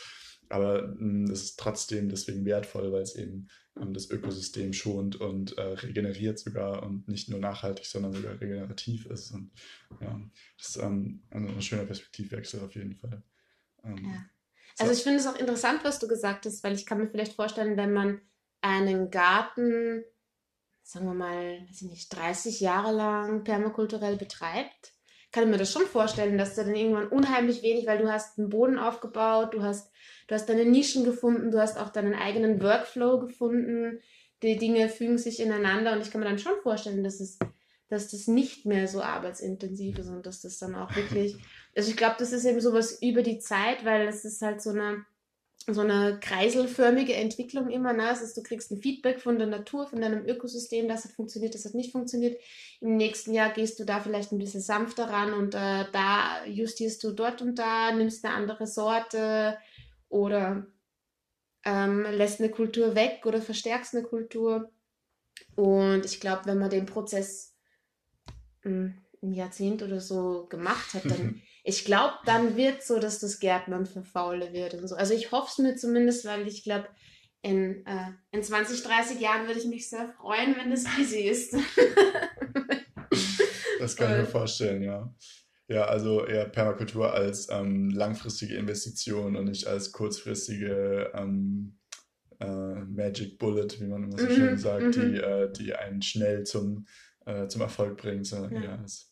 [0.49, 3.47] Aber es hm, ist trotzdem deswegen wertvoll, weil es eben
[3.79, 9.05] ähm, das Ökosystem schont und äh, regeneriert sogar und nicht nur nachhaltig, sondern sogar regenerativ
[9.05, 9.31] ist.
[9.31, 9.51] Und
[10.01, 10.19] ja,
[10.57, 13.23] das ist ähm, ein schöner Perspektivwechsel auf jeden Fall.
[13.83, 14.25] Ähm, ja.
[14.79, 17.33] Also ich finde es auch interessant, was du gesagt hast, weil ich kann mir vielleicht
[17.33, 18.21] vorstellen, wenn man
[18.61, 20.03] einen Garten,
[20.83, 24.93] sagen wir mal, weiß ich nicht, 30 Jahre lang permakulturell betreibt,
[25.31, 28.49] kann mir das schon vorstellen, dass du dann irgendwann unheimlich wenig, weil du hast einen
[28.49, 29.91] Boden aufgebaut, du hast,
[30.27, 33.99] du hast deine Nischen gefunden, du hast auch deinen eigenen Workflow gefunden,
[34.41, 37.37] die Dinge fügen sich ineinander und ich kann mir dann schon vorstellen, dass es,
[37.89, 41.35] dass das nicht mehr so arbeitsintensiv ist und dass das dann auch wirklich,
[41.75, 44.71] also ich glaube, das ist eben sowas über die Zeit, weil es ist halt so
[44.71, 45.05] eine,
[45.73, 47.93] so eine kreiselförmige Entwicklung immer.
[47.93, 48.03] Ne?
[48.03, 51.55] Das ist, du kriegst ein Feedback von der Natur, von deinem Ökosystem, das hat funktioniert,
[51.55, 52.39] das hat nicht funktioniert.
[52.81, 57.03] Im nächsten Jahr gehst du da vielleicht ein bisschen sanfter ran und äh, da justierst
[57.03, 59.57] du dort und da, nimmst eine andere Sorte
[60.09, 60.67] oder
[61.65, 64.71] ähm, lässt eine Kultur weg oder verstärkst eine Kultur.
[65.55, 67.55] Und ich glaube, wenn man den Prozess
[68.63, 73.19] mh, hm, ein Jahrzehnt oder so gemacht hat, dann ich glaube, dann wird so, dass
[73.19, 74.95] das Gärtnern für Faule wird und so.
[74.95, 76.87] Also ich hoffe es mir zumindest, weil ich glaube,
[77.43, 81.53] in, äh, in 20, 30 Jahren würde ich mich sehr freuen, wenn es easy ist.
[83.79, 85.13] das kann ich mir vorstellen, ja.
[85.67, 91.77] Ja, also eher Permakultur als ähm, langfristige Investition und nicht als kurzfristige ähm,
[92.39, 95.13] äh, Magic Bullet, wie man immer so mhm, schön sagt, mhm.
[95.13, 96.87] die, äh, die einen schnell zum,
[97.27, 98.63] äh, zum Erfolg bringt, sondern ja.
[98.63, 99.08] eher als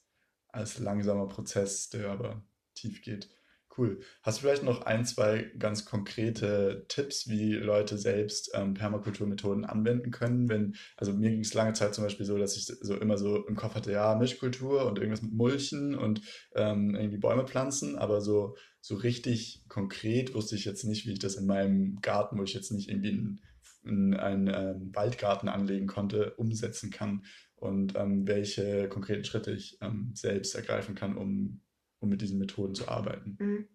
[0.58, 2.43] als langsamer Prozess, der aber
[2.74, 3.30] tief geht.
[3.78, 4.00] Cool.
[4.24, 10.10] Hast du vielleicht noch ein, zwei ganz konkrete Tipps, wie Leute selbst ähm, Permakulturmethoden anwenden
[10.10, 10.50] können?
[10.50, 13.46] Wenn, also mir ging es lange Zeit zum Beispiel so, dass ich so immer so
[13.46, 16.22] im Kopf hatte, ja, Mischkultur und irgendwas mit Mulchen und
[16.56, 21.20] ähm, irgendwie Bäume pflanzen, aber so, so richtig konkret wusste ich jetzt nicht, wie ich
[21.20, 23.41] das in meinem Garten, wo ich jetzt nicht irgendwie einen,
[23.86, 27.24] einen, einen ähm, Waldgarten anlegen konnte, umsetzen kann
[27.58, 31.62] und ähm, welche konkreten Schritte ich ähm, selbst ergreifen kann, um,
[32.00, 33.38] um mit diesen Methoden zu arbeiten.
[33.39, 33.67] Mhm.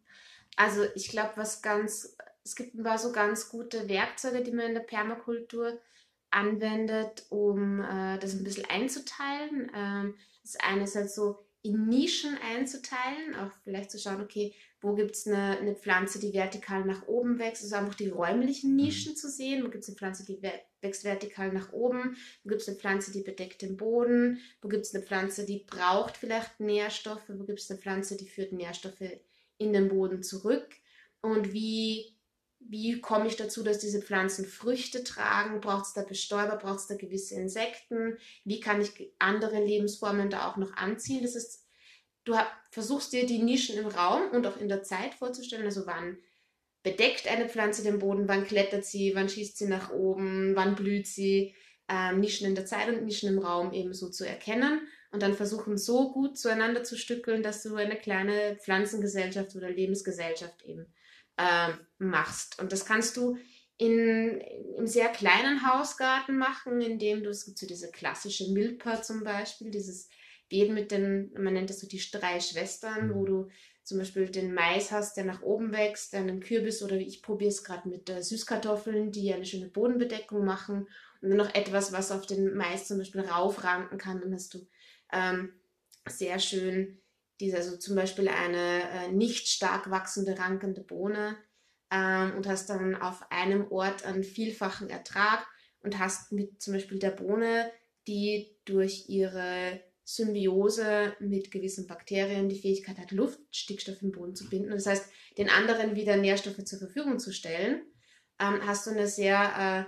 [0.56, 4.66] Also ich glaube, was ganz, es gibt ein paar so ganz gute Werkzeuge, die man
[4.66, 5.80] in der Permakultur
[6.30, 9.70] anwendet, um äh, das ein bisschen einzuteilen.
[9.74, 14.94] Ähm, das eine ist halt so in Nischen einzuteilen, auch vielleicht zu schauen, okay, wo
[14.94, 19.12] gibt es eine, eine Pflanze, die vertikal nach oben wächst, also einfach die räumlichen Nischen
[19.12, 19.16] mhm.
[19.16, 20.42] zu sehen, wo gibt es eine Pflanze, die
[20.82, 24.84] wächst vertikal nach oben, wo gibt es eine Pflanze, die bedeckt den Boden, wo gibt
[24.84, 29.02] es eine Pflanze, die braucht vielleicht Nährstoffe, wo gibt es eine Pflanze, die führt Nährstoffe
[29.58, 30.68] in den Boden zurück?
[31.20, 32.16] Und wie,
[32.58, 36.86] wie komme ich dazu, dass diese Pflanzen Früchte tragen, braucht es da Bestäuber, braucht es
[36.88, 41.62] da gewisse Insekten, wie kann ich andere Lebensformen da auch noch anziehen, das ist
[42.24, 42.34] du
[42.70, 46.18] versuchst dir die Nischen im Raum und auch in der Zeit vorzustellen, also wann
[46.82, 51.06] bedeckt eine Pflanze den Boden, wann klettert sie, wann schießt sie nach oben, wann blüht
[51.06, 51.54] sie,
[51.88, 55.34] ähm, Nischen in der Zeit und Nischen im Raum eben so zu erkennen und dann
[55.34, 60.86] versuchen so gut zueinander zu stückeln, dass du eine kleine Pflanzengesellschaft oder Lebensgesellschaft eben
[61.38, 62.60] ähm, machst.
[62.60, 63.36] Und das kannst du
[63.76, 64.40] in,
[64.78, 69.70] im sehr kleinen Hausgarten machen, indem du, es gibt so diese klassische Milpa zum Beispiel,
[69.70, 70.08] dieses
[70.48, 73.14] Beet mit den, man nennt das so die drei Schwestern, mhm.
[73.14, 73.48] wo du
[73.84, 77.22] zum Beispiel den Mais hast, der nach oben wächst, dann einen Kürbis oder wie ich
[77.22, 80.88] probiere es gerade mit äh, Süßkartoffeln, die eine schöne Bodenbedeckung machen
[81.20, 84.20] und dann noch etwas, was auf den Mais zum Beispiel raufranken kann.
[84.20, 84.66] Dann hast du
[85.12, 85.52] ähm,
[86.08, 87.02] sehr schön
[87.40, 91.36] diese, also zum Beispiel eine äh, nicht stark wachsende, rankende Bohne
[91.90, 95.44] ähm, und hast dann auf einem Ort einen vielfachen Ertrag
[95.80, 97.70] und hast mit zum Beispiel der Bohne,
[98.06, 104.48] die durch ihre Symbiose mit gewissen Bakterien die Fähigkeit hat, Luft, Stickstoff im Boden zu
[104.48, 104.70] binden.
[104.70, 105.06] Das heißt,
[105.38, 107.82] den anderen wieder Nährstoffe zur Verfügung zu stellen,
[108.38, 109.86] ähm, hast du eine sehr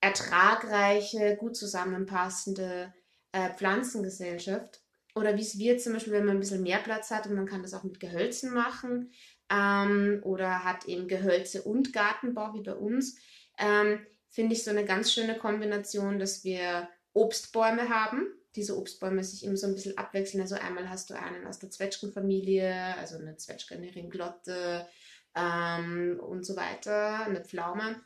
[0.00, 2.92] äh, ertragreiche, gut zusammenpassende
[3.32, 4.80] äh, Pflanzengesellschaft.
[5.14, 7.46] Oder wie es wird zum Beispiel, wenn man ein bisschen mehr Platz hat und man
[7.46, 9.12] kann das auch mit Gehölzen machen
[9.50, 13.16] ähm, oder hat eben Gehölze und Gartenbau wie bei uns,
[13.58, 19.44] ähm, finde ich so eine ganz schöne Kombination, dass wir Obstbäume haben, diese Obstbäume sich
[19.44, 20.42] immer so ein bisschen abwechseln.
[20.42, 24.86] Also einmal hast du einen aus der Zwetschgenfamilie, also eine Zwetschge, eine Ringlotte
[25.34, 28.00] ähm, und so weiter, eine Pflaume.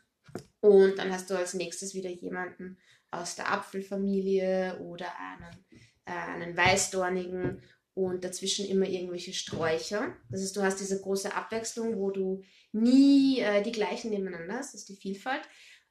[0.60, 2.78] Und dann hast du als nächstes wieder jemanden
[3.10, 5.64] aus der Apfelfamilie oder einen,
[6.04, 7.62] äh, einen Weißdornigen
[7.94, 10.14] und dazwischen immer irgendwelche Sträucher.
[10.28, 14.74] Das heißt, du hast diese große Abwechslung, wo du nie äh, die gleichen nebeneinander hast,
[14.74, 15.42] das ist die Vielfalt.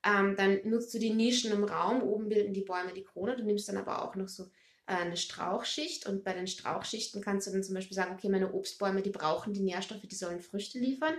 [0.05, 3.43] Ähm, dann nutzt du die Nischen im Raum, oben bilden die Bäume die Krone, du
[3.43, 4.43] nimmst dann aber auch noch so
[4.87, 8.53] äh, eine Strauchschicht und bei den Strauchschichten kannst du dann zum Beispiel sagen, okay, meine
[8.53, 11.15] Obstbäume, die brauchen die Nährstoffe, die sollen Früchte liefern.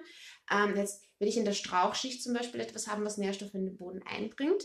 [0.50, 3.76] Ähm, jetzt will ich in der Strauchschicht zum Beispiel etwas haben, was Nährstoffe in den
[3.76, 4.62] Boden einbringt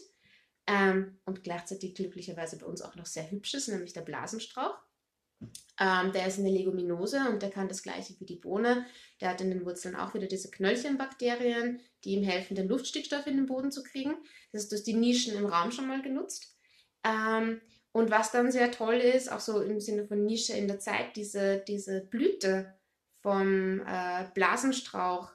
[0.67, 4.77] ähm, und gleichzeitig glücklicherweise bei uns auch noch sehr hübsch ist, nämlich der Blasenstrauch.
[5.79, 8.85] Ähm, der ist eine Leguminose und der kann das gleiche wie die Bohne.
[9.19, 13.37] Der hat in den Wurzeln auch wieder diese Knöllchenbakterien, die ihm helfen, den Luftstickstoff in
[13.37, 14.15] den Boden zu kriegen.
[14.51, 16.55] Das ist durch die Nischen im Raum schon mal genutzt.
[17.03, 17.61] Ähm,
[17.93, 21.15] und was dann sehr toll ist, auch so im Sinne von Nische in der Zeit,
[21.15, 22.73] diese, diese Blüte
[23.21, 25.31] vom äh, Blasenstrauch,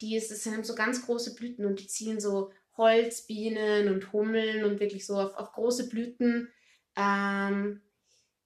[0.00, 4.64] die ist, das sind so ganz große Blüten und die ziehen so Holzbienen und Hummeln
[4.64, 6.48] und wirklich so auf, auf große Blüten
[6.96, 7.82] ähm,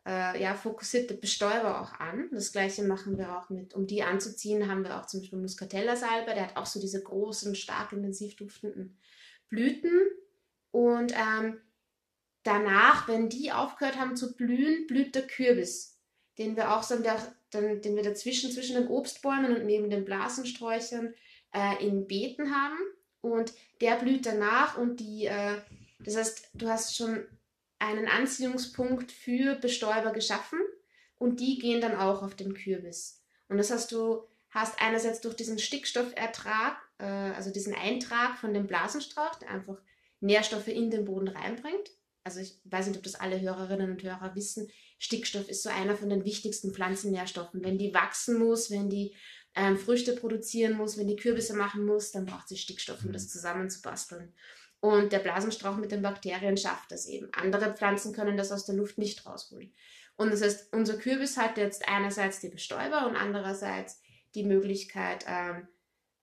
[0.07, 2.29] äh, ja, fokussierte Bestäuber auch an.
[2.31, 6.33] Das gleiche machen wir auch mit, um die anzuziehen, haben wir auch zum Beispiel Muscatella-Salbe,
[6.33, 8.97] der hat auch so diese großen, stark intensiv duftenden
[9.49, 10.01] Blüten.
[10.71, 11.61] Und ähm,
[12.45, 15.99] danach, wenn die aufgehört haben zu blühen, blüht der Kürbis,
[16.39, 16.97] den wir auch so,
[17.53, 21.15] den, den wir dazwischen, zwischen den Obstbäumen und neben den Blasensträuchern
[21.53, 22.79] äh, in Beeten haben.
[23.23, 25.57] Und der blüht danach und die, äh,
[25.99, 27.27] das heißt, du hast schon
[27.79, 30.59] einen Anziehungspunkt für Bestäuber geschaffen
[31.19, 33.23] und die gehen dann auch auf den Kürbis.
[33.49, 38.67] Und das hast du hast einerseits durch diesen Stickstoffertrag, äh, also diesen Eintrag von dem
[38.67, 39.77] Blasenstrauch, der einfach
[40.21, 41.91] Nährstoffe in den Boden reinbringt.
[42.25, 44.69] Also ich weiß nicht, ob das alle Hörerinnen und Hörer wissen.
[44.99, 47.63] Stickstoff ist so einer von den wichtigsten Pflanzennährstoffen.
[47.63, 49.15] Wenn die wachsen muss, wenn die
[49.55, 53.25] ähm, Früchte produzieren muss, wenn die Kürbisse machen muss, dann braucht sie Stickstoff, um das
[53.25, 53.29] mhm.
[53.29, 54.35] zusammenzubasteln.
[54.87, 57.29] Und der Blasenstrauch mit den Bakterien schafft das eben.
[57.35, 59.75] Andere Pflanzen können das aus der Luft nicht rausholen.
[60.15, 64.01] Und das heißt, unser Kürbis hat jetzt einerseits die Bestäuber und andererseits
[64.37, 65.67] die Möglichkeit, ähm,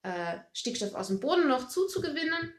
[0.04, 2.54] äh, Stickstoff aus dem Boden noch zuzugewinnen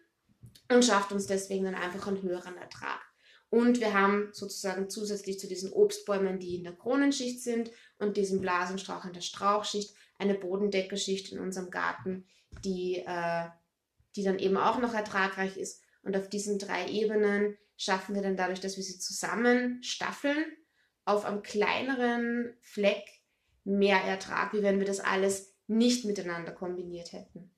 [0.68, 3.00] und schafft uns deswegen dann einfach einen höheren Ertrag.
[3.48, 8.42] Und wir haben sozusagen zusätzlich zu diesen Obstbäumen, die in der Kronenschicht sind und diesem
[8.42, 12.26] Blasenstrauch in der Strauchschicht, eine Bodendeckerschicht in unserem Garten,
[12.62, 13.46] die, äh,
[14.16, 15.80] die dann eben auch noch ertragreich ist.
[16.04, 20.44] Und auf diesen drei Ebenen schaffen wir dann dadurch, dass wir sie zusammen staffeln,
[21.04, 23.04] auf einem kleineren Fleck
[23.64, 27.50] mehr Ertrag, wie wenn wir das alles nicht miteinander kombiniert hätten.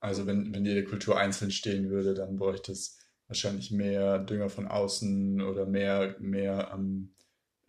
[0.00, 4.66] Also wenn, wenn jede Kultur einzeln stehen würde, dann bräuchte es wahrscheinlich mehr Dünger von
[4.66, 7.14] außen oder mehr, mehr ähm,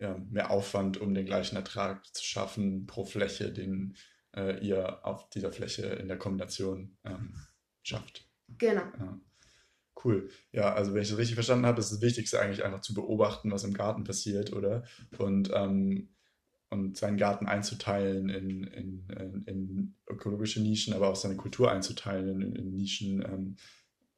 [0.02, 3.96] ja, mehr Aufwand, um den gleichen Ertrag zu schaffen pro Fläche, den
[4.34, 7.36] äh, ihr auf dieser Fläche in der Kombination ähm,
[7.82, 8.28] schafft.
[8.58, 8.82] Genau.
[8.98, 9.20] Ja.
[10.02, 10.30] Cool.
[10.52, 13.50] Ja, also wenn ich das richtig verstanden habe, ist das Wichtigste eigentlich einfach zu beobachten,
[13.50, 14.84] was im Garten passiert, oder?
[15.18, 16.08] Und, ähm,
[16.70, 22.56] und seinen Garten einzuteilen in, in, in, ökologische Nischen, aber auch seine Kultur einzuteilen in,
[22.56, 23.56] in Nischen, ähm,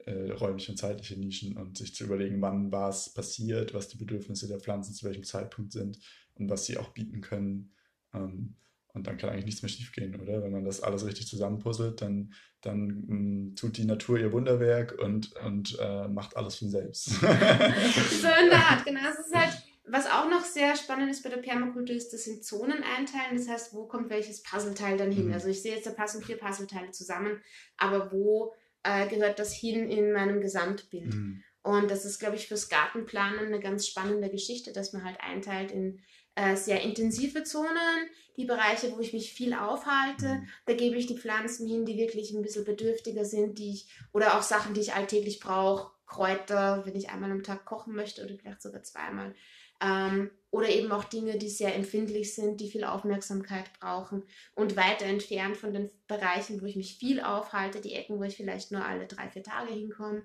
[0.06, 4.46] äh, räumliche und zeitliche Nischen und sich zu überlegen, wann was passiert, was die Bedürfnisse
[4.48, 5.98] der Pflanzen zu welchem Zeitpunkt sind
[6.34, 7.72] und was sie auch bieten können.
[8.12, 8.56] Ähm,
[8.94, 10.42] und dann kann eigentlich nichts mehr schiefgehen, oder?
[10.42, 14.96] Wenn man das alles richtig zusammenpuzzelt, dann, dann mh, mm, tut die Natur ihr Wunderwerk
[15.00, 17.07] und, und äh, macht alles von selbst.
[17.11, 19.00] so in der Art, genau.
[19.02, 19.52] Das ist halt,
[19.87, 23.37] was auch noch sehr spannend ist bei der Permakultur, ist, das in Zonen einteilen.
[23.37, 25.26] Das heißt, wo kommt welches Puzzleteil dann hin?
[25.26, 25.33] Mhm.
[25.33, 27.42] Also ich sehe jetzt, da passen vier Puzzleteile zusammen,
[27.76, 28.54] aber wo
[28.85, 31.12] äh, gehört das hin in meinem Gesamtbild.
[31.12, 31.42] Mhm.
[31.62, 35.72] Und das ist, glaube ich, fürs Gartenplanen eine ganz spannende Geschichte, dass man halt einteilt
[35.72, 36.00] in
[36.35, 40.27] äh, sehr intensive Zonen, die Bereiche, wo ich mich viel aufhalte.
[40.27, 40.49] Mhm.
[40.66, 44.37] Da gebe ich die Pflanzen hin, die wirklich ein bisschen bedürftiger sind, die ich, oder
[44.37, 45.94] auch Sachen, die ich alltäglich brauche.
[46.07, 49.35] Kräuter, wenn ich einmal am Tag kochen möchte oder vielleicht sogar zweimal.
[49.81, 54.23] Ähm, oder eben auch Dinge, die sehr empfindlich sind, die viel Aufmerksamkeit brauchen
[54.55, 58.37] und weiter entfernt von den Bereichen, wo ich mich viel aufhalte, die Ecken, wo ich
[58.37, 60.23] vielleicht nur alle drei, vier Tage hinkomme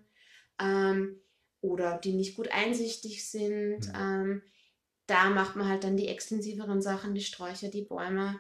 [0.62, 1.20] ähm,
[1.62, 3.88] oder die nicht gut einsichtig sind.
[3.88, 3.94] Mhm.
[3.96, 4.42] Ähm,
[5.10, 8.40] da macht man halt dann die extensiveren Sachen, die Sträucher, die Bäume.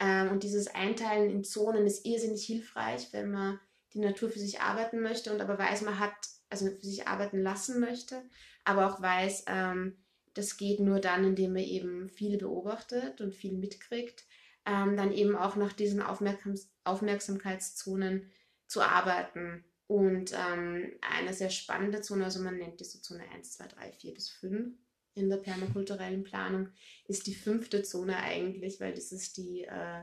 [0.00, 3.60] Ähm, und dieses Einteilen in Zonen ist irrsinnig hilfreich, wenn man
[3.94, 6.12] die Natur für sich arbeiten möchte und aber weiß, man hat,
[6.50, 8.22] also für sich arbeiten lassen möchte,
[8.64, 9.96] aber auch weiß, ähm,
[10.34, 14.24] das geht nur dann, indem man eben viel beobachtet und viel mitkriegt,
[14.66, 18.30] ähm, dann eben auch nach diesen Aufmerksams Aufmerksamkeitszonen
[18.66, 19.64] zu arbeiten.
[19.86, 23.92] Und ähm, eine sehr spannende Zone, also man nennt die so Zone 1, 2, 3,
[23.92, 24.74] 4 bis 5
[25.18, 26.68] in der permakulturellen Planung,
[27.06, 30.02] ist die fünfte Zone eigentlich, weil das ist die äh,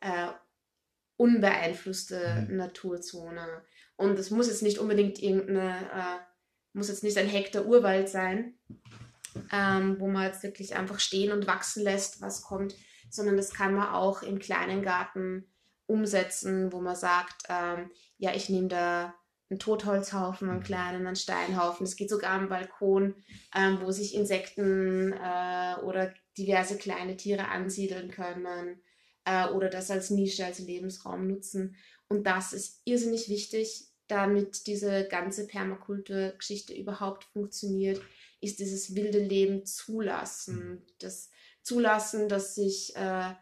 [0.00, 0.32] äh,
[1.16, 2.56] unbeeinflusste mhm.
[2.56, 3.62] Naturzone.
[3.96, 6.18] Und es muss jetzt nicht unbedingt irgendeine, äh,
[6.72, 8.58] muss jetzt nicht ein Hektar Urwald sein,
[9.52, 12.74] ähm, wo man jetzt wirklich einfach stehen und wachsen lässt, was kommt,
[13.10, 15.52] sondern das kann man auch im kleinen Garten
[15.86, 19.14] umsetzen, wo man sagt, ähm, ja, ich nehme da
[19.52, 21.84] einen Totholzhaufen, einen kleinen, einen Steinhaufen.
[21.84, 23.14] Es geht sogar am Balkon,
[23.54, 28.80] ähm, wo sich Insekten äh, oder diverse kleine Tiere ansiedeln können
[29.26, 31.76] äh, oder das als Nische, als Lebensraum nutzen.
[32.08, 38.00] Und das ist irrsinnig wichtig, damit diese ganze Permakulturgeschichte überhaupt funktioniert,
[38.40, 40.82] ist dieses wilde Leben zulassen.
[40.98, 41.30] Das
[41.62, 43.34] Zulassen, dass sich äh,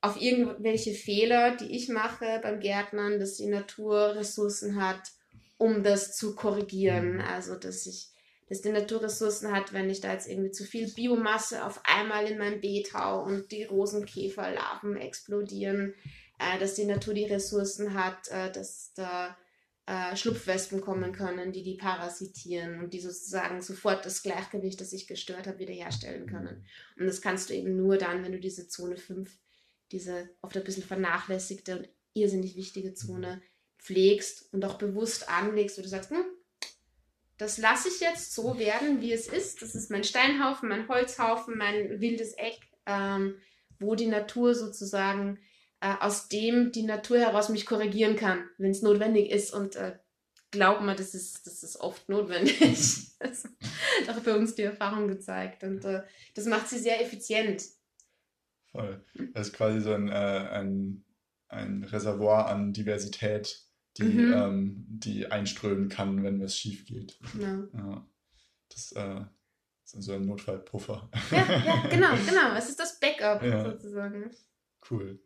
[0.00, 5.12] auf irgendwelche Fehler, die ich mache beim Gärtnern, dass die Natur Ressourcen hat,
[5.58, 7.14] um das zu korrigieren.
[7.14, 7.20] Mhm.
[7.20, 8.08] Also, dass ich,
[8.48, 12.26] dass die Natur Ressourcen hat, wenn ich da jetzt irgendwie zu viel Biomasse auf einmal
[12.26, 15.94] in mein Beet hau und die Rosenkäferlarven explodieren,
[16.38, 19.36] äh, dass die Natur die Ressourcen hat, äh, dass da
[19.86, 25.06] äh, Schlupfwespen kommen können, die die parasitieren und die sozusagen sofort das Gleichgewicht, das sich
[25.06, 26.66] gestört hat, wiederherstellen können.
[26.96, 27.02] Mhm.
[27.02, 29.30] Und das kannst du eben nur dann, wenn du diese Zone 5
[29.92, 33.40] diese oft ein bisschen vernachlässigte und irrsinnig wichtige Zone
[33.78, 36.24] pflegst und auch bewusst anlegst, wo du sagst, hm,
[37.38, 39.60] das lasse ich jetzt so werden, wie es ist.
[39.62, 43.36] Das ist mein Steinhaufen, mein Holzhaufen, mein wildes Eck, ähm,
[43.78, 45.38] wo die Natur sozusagen,
[45.80, 49.52] äh, aus dem die Natur heraus mich korrigieren kann, wenn es notwendig ist.
[49.52, 49.98] Und äh,
[50.50, 53.16] glaub mir, das ist, das ist oft notwendig.
[53.18, 53.44] das
[54.06, 55.62] hat auch bei uns die Erfahrung gezeigt.
[55.62, 56.02] Und äh,
[56.34, 57.64] das macht sie sehr effizient.
[58.72, 59.04] Voll.
[59.34, 61.04] Das ist quasi so ein, äh, ein,
[61.48, 63.65] ein Reservoir an Diversität,
[63.98, 64.32] die, mhm.
[64.32, 67.18] ähm, die einströmen kann, wenn was schief geht.
[67.40, 67.66] Ja.
[67.74, 68.06] ja.
[68.68, 69.20] Das äh,
[69.84, 71.10] ist so ein Notfallpuffer.
[71.30, 72.56] Ja, ja, genau, genau.
[72.56, 73.64] Es ist das Backup ja.
[73.64, 74.30] sozusagen.
[74.90, 75.20] Cool.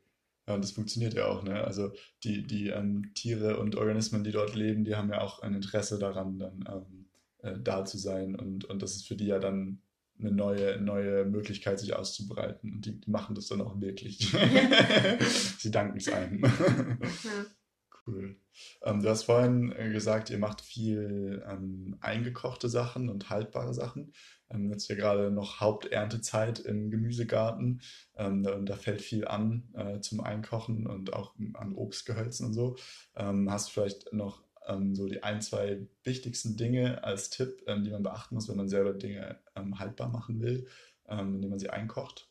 [0.47, 1.65] Ja, und das funktioniert ja auch, ne?
[1.65, 1.93] Also
[2.25, 5.99] die, die ähm, Tiere und Organismen, die dort leben, die haben ja auch ein Interesse
[5.99, 8.35] daran, dann ähm, äh, da zu sein.
[8.35, 9.83] Und, und das ist für die ja dann
[10.19, 12.73] eine neue, neue Möglichkeit, sich auszubreiten.
[12.75, 14.19] Und die, die machen das dann auch wirklich.
[15.59, 16.43] Sie danken es einem.
[16.43, 16.51] Ja.
[18.07, 18.37] Cool.
[18.83, 24.13] Ähm, du hast vorhin äh, gesagt, ihr macht viel ähm, eingekochte Sachen und haltbare Sachen.
[24.51, 27.83] Ähm, jetzt ja gerade noch Haupterntezeit im Gemüsegarten.
[28.17, 32.77] Ähm, da, da, fällt viel an äh, zum Einkochen und auch an Obstgehölzen und so.
[33.17, 37.85] Ähm, hast du vielleicht noch ähm, so die ein, zwei wichtigsten Dinge als Tipp, ähm,
[37.85, 39.39] die man beachten muss, wenn man selber Dinge
[39.79, 40.67] haltbar machen will,
[41.09, 42.31] indem man sie einkocht?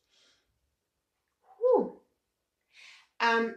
[1.44, 2.00] Huh.
[3.22, 3.54] Ähm,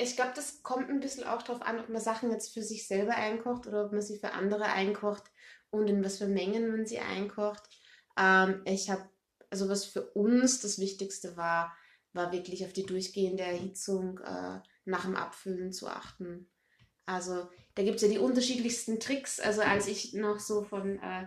[0.00, 2.86] ich glaube, das kommt ein bisschen auch darauf an, ob man Sachen jetzt für sich
[2.86, 5.24] selber einkocht oder ob man sie für andere einkocht
[5.70, 7.62] und in was für Mengen man sie einkocht.
[8.18, 9.08] Ähm, ich habe,
[9.50, 11.76] also was für uns das Wichtigste war,
[12.12, 16.50] war wirklich auf die durchgehende Erhitzung äh, nach dem Abfüllen zu achten.
[17.06, 19.38] Also da gibt es ja die unterschiedlichsten Tricks.
[19.38, 21.26] Also als ich noch so von, äh,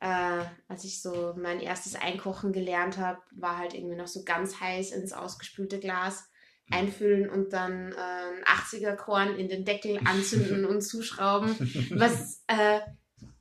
[0.00, 4.60] äh, als ich so mein erstes Einkochen gelernt habe, war halt irgendwie noch so ganz
[4.60, 6.28] heiß ins ausgespülte Glas.
[6.70, 11.56] Einfüllen und dann äh, ein 80er Korn in den Deckel anzünden und zuschrauben.
[11.90, 12.80] Was äh,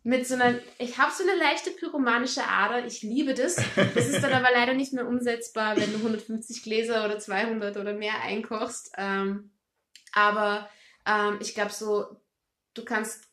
[0.03, 3.55] mit so einer, ich habe so eine leichte pyromanische Ader, ich liebe das.
[3.75, 7.93] Das ist dann aber leider nicht mehr umsetzbar, wenn du 150 Gläser oder 200 oder
[7.93, 8.91] mehr einkochst.
[8.97, 9.51] Ähm,
[10.11, 10.69] aber
[11.05, 12.05] ähm, ich glaube so,
[12.73, 13.29] du kannst,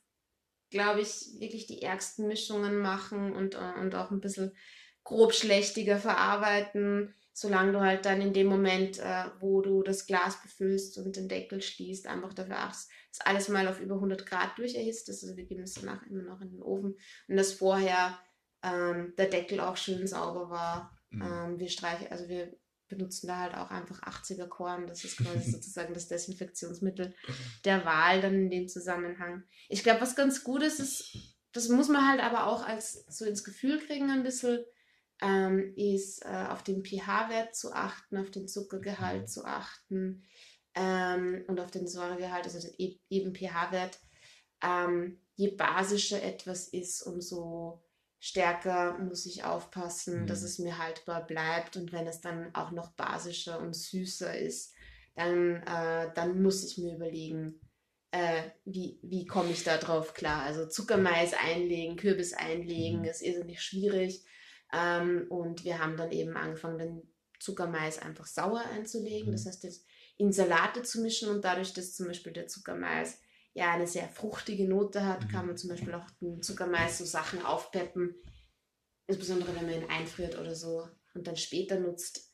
[0.70, 4.52] glaube ich, wirklich die ärgsten Mischungen machen und, äh, und auch ein bisschen
[5.02, 10.98] grobschlächtiger verarbeiten, solange du halt dann in dem Moment, äh, wo du das Glas befüllst
[10.98, 15.08] und den Deckel schließt, einfach dafür achtest, dass alles mal auf über 100 Grad durcherhitzt
[15.08, 15.22] ist.
[15.22, 16.96] Also wir geben es danach immer noch in den Ofen
[17.28, 18.18] und dass vorher
[18.62, 20.98] ähm, der Deckel auch schön sauber war.
[21.10, 21.22] Mhm.
[21.22, 22.52] Ähm, wir streichen, also wir
[22.88, 24.86] benutzen da halt auch einfach 80er Korn.
[24.86, 27.14] Das ist quasi sozusagen das Desinfektionsmittel
[27.64, 29.44] der Wahl dann in dem Zusammenhang.
[29.68, 31.16] Ich glaube, was ganz gut ist, ist,
[31.52, 34.64] das muss man halt aber auch als so ins Gefühl kriegen ein bisschen,
[35.22, 40.24] ähm, ist äh, auf den pH-Wert zu achten, auf den Zuckergehalt zu achten
[40.74, 43.98] ähm, und auf den Säuregehalt, also den e-, eben pH-Wert.
[44.62, 47.82] Ähm, je basischer etwas ist, umso
[48.18, 50.26] stärker muss ich aufpassen, mhm.
[50.26, 51.76] dass es mir haltbar bleibt.
[51.76, 54.74] Und wenn es dann auch noch basischer und süßer ist,
[55.14, 57.60] dann, äh, dann muss ich mir überlegen,
[58.10, 60.42] äh, wie, wie komme ich da drauf klar.
[60.42, 63.04] Also Zuckermais einlegen, Kürbis einlegen, mhm.
[63.06, 64.24] ist irrsinnig schwierig.
[64.72, 67.02] Ähm, und wir haben dann eben angefangen, den
[67.38, 69.28] Zuckermais einfach sauer einzulegen.
[69.28, 69.32] Mhm.
[69.32, 69.86] Das heißt, jetzt
[70.18, 73.18] in Salate zu mischen und dadurch, dass zum Beispiel der Zuckermais
[73.52, 77.44] ja eine sehr fruchtige Note hat, kann man zum Beispiel auch den Zuckermais so Sachen
[77.44, 78.14] aufpeppen,
[79.06, 82.32] insbesondere wenn man ihn einfriert oder so und dann später nutzt,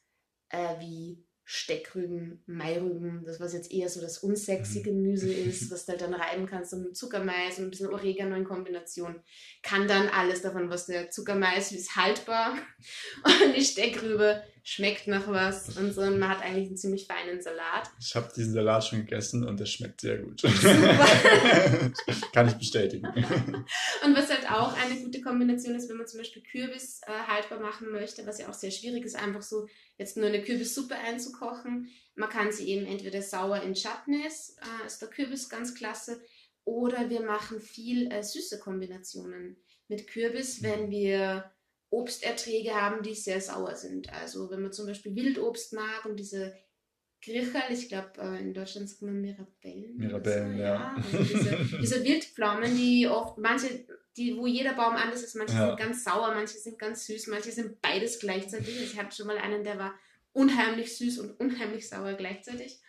[0.51, 4.83] äh, wie Steckrüben, Mairüben, das was jetzt eher so das unsexy mhm.
[4.83, 8.35] Gemüse ist, was du halt dann reiben kannst und mit Zuckermais und ein bisschen Oregano
[8.35, 9.23] in Kombination,
[9.63, 12.59] kann dann alles davon, was der Zuckermais ist haltbar
[13.25, 17.41] und die Steckrübe schmeckt nach was und so und man hat eigentlich einen ziemlich feinen
[17.41, 17.89] Salat.
[18.01, 20.43] Ich habe diesen Salat schon gegessen und der schmeckt sehr gut.
[22.33, 23.07] kann ich bestätigen.
[24.05, 27.61] und was halt auch eine gute Kombination ist, wenn man zum Beispiel Kürbis äh, haltbar
[27.61, 31.89] machen möchte, was ja auch sehr schwierig ist, einfach so jetzt nur eine Kürbissuppe einzukochen.
[32.17, 36.21] Man kann sie eben entweder sauer in Chutneys, äh, ist der Kürbis ganz klasse,
[36.65, 41.53] oder wir machen viel äh, süße Kombinationen mit Kürbis, wenn wir
[41.91, 44.13] Obsterträge haben, die sehr sauer sind.
[44.13, 46.55] Also wenn man zum Beispiel Wildobst mag und diese
[47.23, 49.97] Grichel, ich glaube äh, in Deutschland sagt man Mirabellen.
[49.97, 50.75] Mirabellen, so, ja.
[50.75, 50.97] ja.
[50.97, 55.37] Also diese, diese Wildpflaumen, die oft, manche die, wo jeder Baum anders ist.
[55.37, 55.69] Manche ja.
[55.69, 58.81] sind ganz sauer, manche sind ganz süß, manche sind beides gleichzeitig.
[58.83, 59.95] Ich hatte schon mal einen, der war
[60.33, 62.81] unheimlich süß und unheimlich sauer gleichzeitig.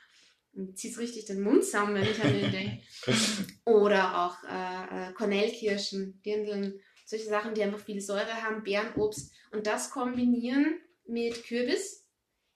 [0.53, 2.81] Und zieht richtig den Mund zusammen, wenn ich an den denke.
[3.65, 9.33] Oder auch äh, äh, Kornellkirschen, Dirndln, solche Sachen, die einfach viel Säure haben, Beerenobst.
[9.51, 12.05] Und das kombinieren mit Kürbis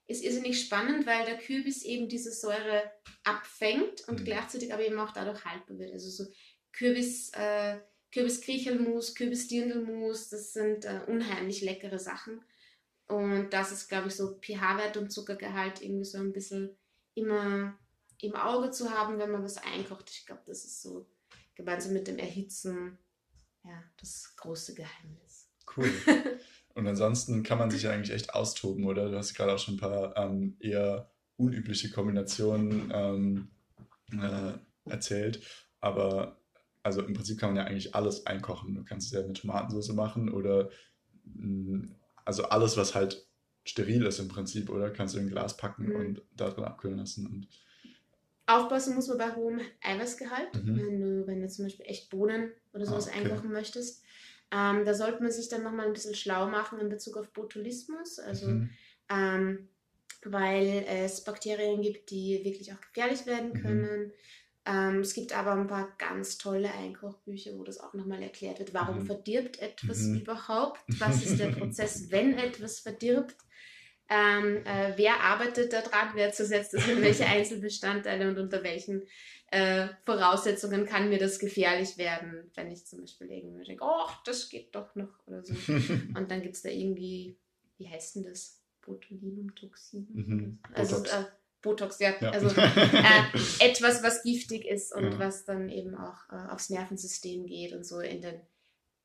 [0.06, 2.92] ist irrsinnig spannend, weil der Kürbis eben diese Säure
[3.24, 4.24] abfängt und mhm.
[4.24, 5.92] gleichzeitig aber eben auch dadurch haltbar wird.
[5.92, 6.30] Also so
[6.72, 7.30] Kürbis.
[7.30, 7.78] Äh,
[8.12, 12.44] Kürbis-Kriechelmus, Kürbis-Dirndlmus, das sind äh, unheimlich leckere Sachen.
[13.08, 16.76] Und das ist, glaube ich, so pH-Wert und Zuckergehalt irgendwie so ein bisschen
[17.14, 17.78] immer
[18.20, 20.10] im Auge zu haben, wenn man was einkocht.
[20.10, 21.06] Ich glaube, das ist so
[21.54, 22.98] gemeinsam mit dem Erhitzen
[23.64, 25.48] ja, das große Geheimnis.
[25.76, 25.90] Cool.
[26.74, 29.10] Und ansonsten kann man sich ja eigentlich echt austoben, oder?
[29.10, 33.50] Du hast gerade auch schon ein paar ähm, eher unübliche Kombinationen ähm,
[34.12, 34.52] äh,
[34.90, 35.44] erzählt.
[35.80, 36.40] Aber
[36.82, 38.74] also im Prinzip kann man ja eigentlich alles einkochen.
[38.74, 40.70] Du kannst es ja mit Tomatensauce machen oder
[41.24, 41.92] mm,
[42.24, 43.28] also alles, was halt
[43.64, 44.90] steril ist im Prinzip, oder?
[44.90, 45.96] Kannst du in ein Glas packen mhm.
[45.96, 47.26] und da drin abkühlen lassen.
[47.26, 47.48] Und
[48.56, 50.76] Aufpassen muss man bei hohem Eiweißgehalt, mhm.
[50.76, 53.24] wenn, du, wenn du zum Beispiel echt Bohnen oder sowas ah, okay.
[53.24, 54.02] einkochen möchtest.
[54.50, 58.18] Ähm, da sollte man sich dann nochmal ein bisschen schlau machen in Bezug auf Botulismus.
[58.18, 58.70] Also mhm.
[59.10, 59.68] ähm,
[60.24, 63.62] weil es Bakterien gibt, die wirklich auch gefährlich werden mhm.
[63.62, 64.12] können.
[64.64, 68.74] Ähm, es gibt aber ein paar ganz tolle Einkochbücher, wo das auch nochmal erklärt wird.
[68.74, 69.06] Warum mhm.
[69.06, 70.20] verdirbt etwas mhm.
[70.20, 70.80] überhaupt?
[70.98, 73.36] Was ist der Prozess, wenn etwas verdirbt?
[74.14, 76.10] Ähm, äh, wer arbeitet daran?
[76.14, 79.06] Wer zersetzt das in welche Einzelbestandteile und unter welchen
[79.50, 84.50] äh, Voraussetzungen kann mir das gefährlich werden, wenn ich zum Beispiel irgendwie denke, oh, das
[84.50, 85.54] geht doch noch oder so.
[85.72, 87.38] und dann gibt es da irgendwie,
[87.78, 88.60] wie heißt denn das?
[88.82, 90.08] Botulinumtoxin?
[90.12, 90.58] Mhm.
[90.74, 91.24] Also, äh,
[91.62, 92.12] Botox, ja.
[92.20, 92.32] ja.
[92.32, 93.22] Also äh,
[93.60, 95.18] etwas, was giftig ist und ja.
[95.18, 98.34] was dann eben auch äh, aufs Nervensystem geht und so in den,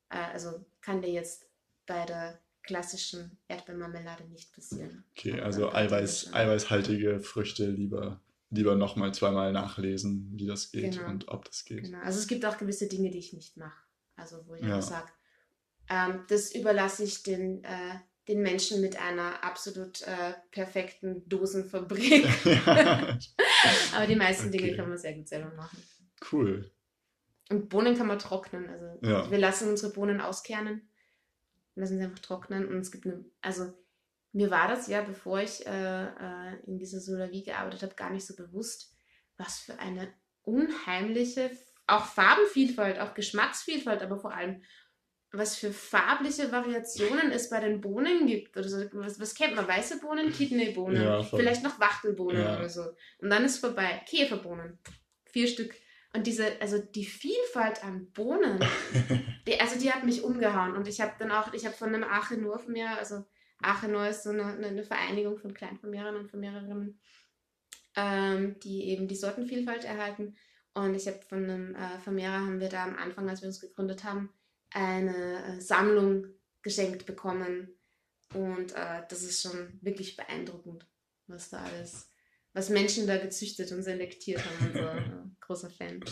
[0.09, 1.45] äh, also kann dir jetzt
[1.85, 5.03] bei der klassischen Erdbeermarmelade nicht passieren.
[5.17, 11.09] Okay, also Eiweiß, eiweißhaltige Früchte lieber lieber nochmal zweimal nachlesen, wie das geht genau.
[11.09, 11.83] und ob das geht.
[11.83, 11.99] Genau.
[11.99, 13.81] Also es gibt auch gewisse Dinge, die ich nicht mache.
[14.15, 14.81] Also wo ich ja.
[14.81, 15.09] sage,
[15.89, 17.95] ähm, das überlasse ich den äh,
[18.27, 22.27] den Menschen mit einer absolut äh, perfekten Dosenfabrik.
[23.95, 24.57] Aber die meisten okay.
[24.57, 25.81] Dinge kann man sehr gut selber machen.
[26.31, 26.71] Cool.
[27.49, 28.69] Und Bohnen kann man trocknen.
[28.69, 29.31] Also ja.
[29.31, 30.89] wir lassen unsere Bohnen auskernen,
[31.79, 32.67] lassen sie einfach trocknen.
[32.67, 33.73] Und es gibt eine, also
[34.33, 38.25] mir war das ja, bevor ich äh, äh, in dieser Solavie gearbeitet habe, gar nicht
[38.25, 38.93] so bewusst,
[39.37, 40.13] was für eine
[40.43, 41.51] unheimliche,
[41.87, 44.61] auch Farbenvielfalt, auch Geschmacksvielfalt, aber vor allem
[45.31, 48.55] was für farbliche Variationen es bei den Bohnen gibt.
[48.55, 48.77] Oder so.
[48.93, 49.67] was, was kennt man?
[49.67, 52.57] Weiße Bohnen, Kidneybohnen, ja, vielleicht noch Wachtelbohnen ja.
[52.57, 52.83] oder so.
[53.19, 54.03] Und dann ist vorbei.
[54.07, 54.79] Käferbohnen.
[55.25, 55.75] Vier Stück.
[56.13, 58.59] Und diese, also die Vielfalt an Bohnen,
[59.47, 60.75] die, also die hat mich umgehauen.
[60.75, 63.25] Und ich habe dann auch, ich habe von einem Achenor von mir, also
[63.61, 66.99] Achenor ist so eine, eine Vereinigung von Kleinvermehrern und Vermehrerinnen,
[67.95, 70.35] ähm, die eben die Sortenvielfalt erhalten.
[70.73, 73.59] Und ich habe von einem äh, Vermehrer, haben wir da am Anfang, als wir uns
[73.59, 74.31] gegründet haben,
[74.71, 76.27] eine äh, Sammlung
[76.61, 77.75] geschenkt bekommen.
[78.33, 80.85] Und äh, das ist schon wirklich beeindruckend,
[81.27, 82.09] was da alles,
[82.57, 84.65] was Menschen da gezüchtet und selektiert haben.
[84.73, 85.01] Also, äh,
[85.39, 86.03] großer Fan.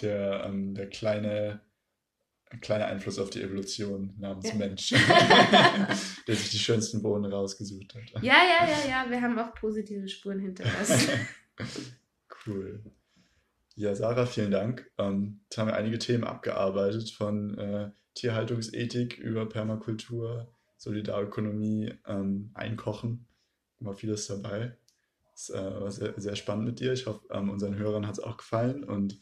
[0.00, 1.60] Der, ähm, der kleine,
[2.60, 4.54] kleine Einfluss auf die Evolution namens ja.
[4.54, 4.90] Mensch,
[6.26, 8.22] der sich die schönsten Bohnen rausgesucht hat.
[8.22, 11.26] Ja, ja, ja, ja, wir haben auch positive Spuren hinterlassen.
[12.46, 12.80] cool.
[13.74, 14.88] Ja, Sarah, vielen Dank.
[14.98, 23.26] Ähm, jetzt haben wir einige Themen abgearbeitet, von äh, Tierhaltungsethik über Permakultur, Solidarökonomie, ähm, Einkochen.
[23.80, 24.76] Immer vieles dabei.
[25.40, 26.92] Das äh, war sehr, sehr, spannend mit dir.
[26.92, 29.18] Ich hoffe, ähm, unseren Hörern hat es auch gefallen und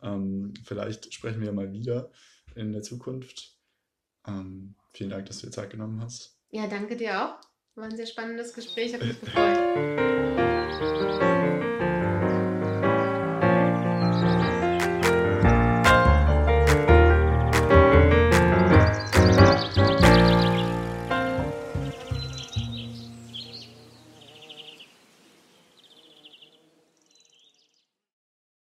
[0.00, 2.12] ähm, vielleicht sprechen wir mal wieder
[2.54, 3.56] in der Zukunft.
[4.28, 6.38] Ähm, vielen Dank, dass du dir Zeit genommen hast.
[6.50, 7.40] Ja, danke dir auch.
[7.74, 9.58] War ein sehr spannendes Gespräch, hat mich gefreut.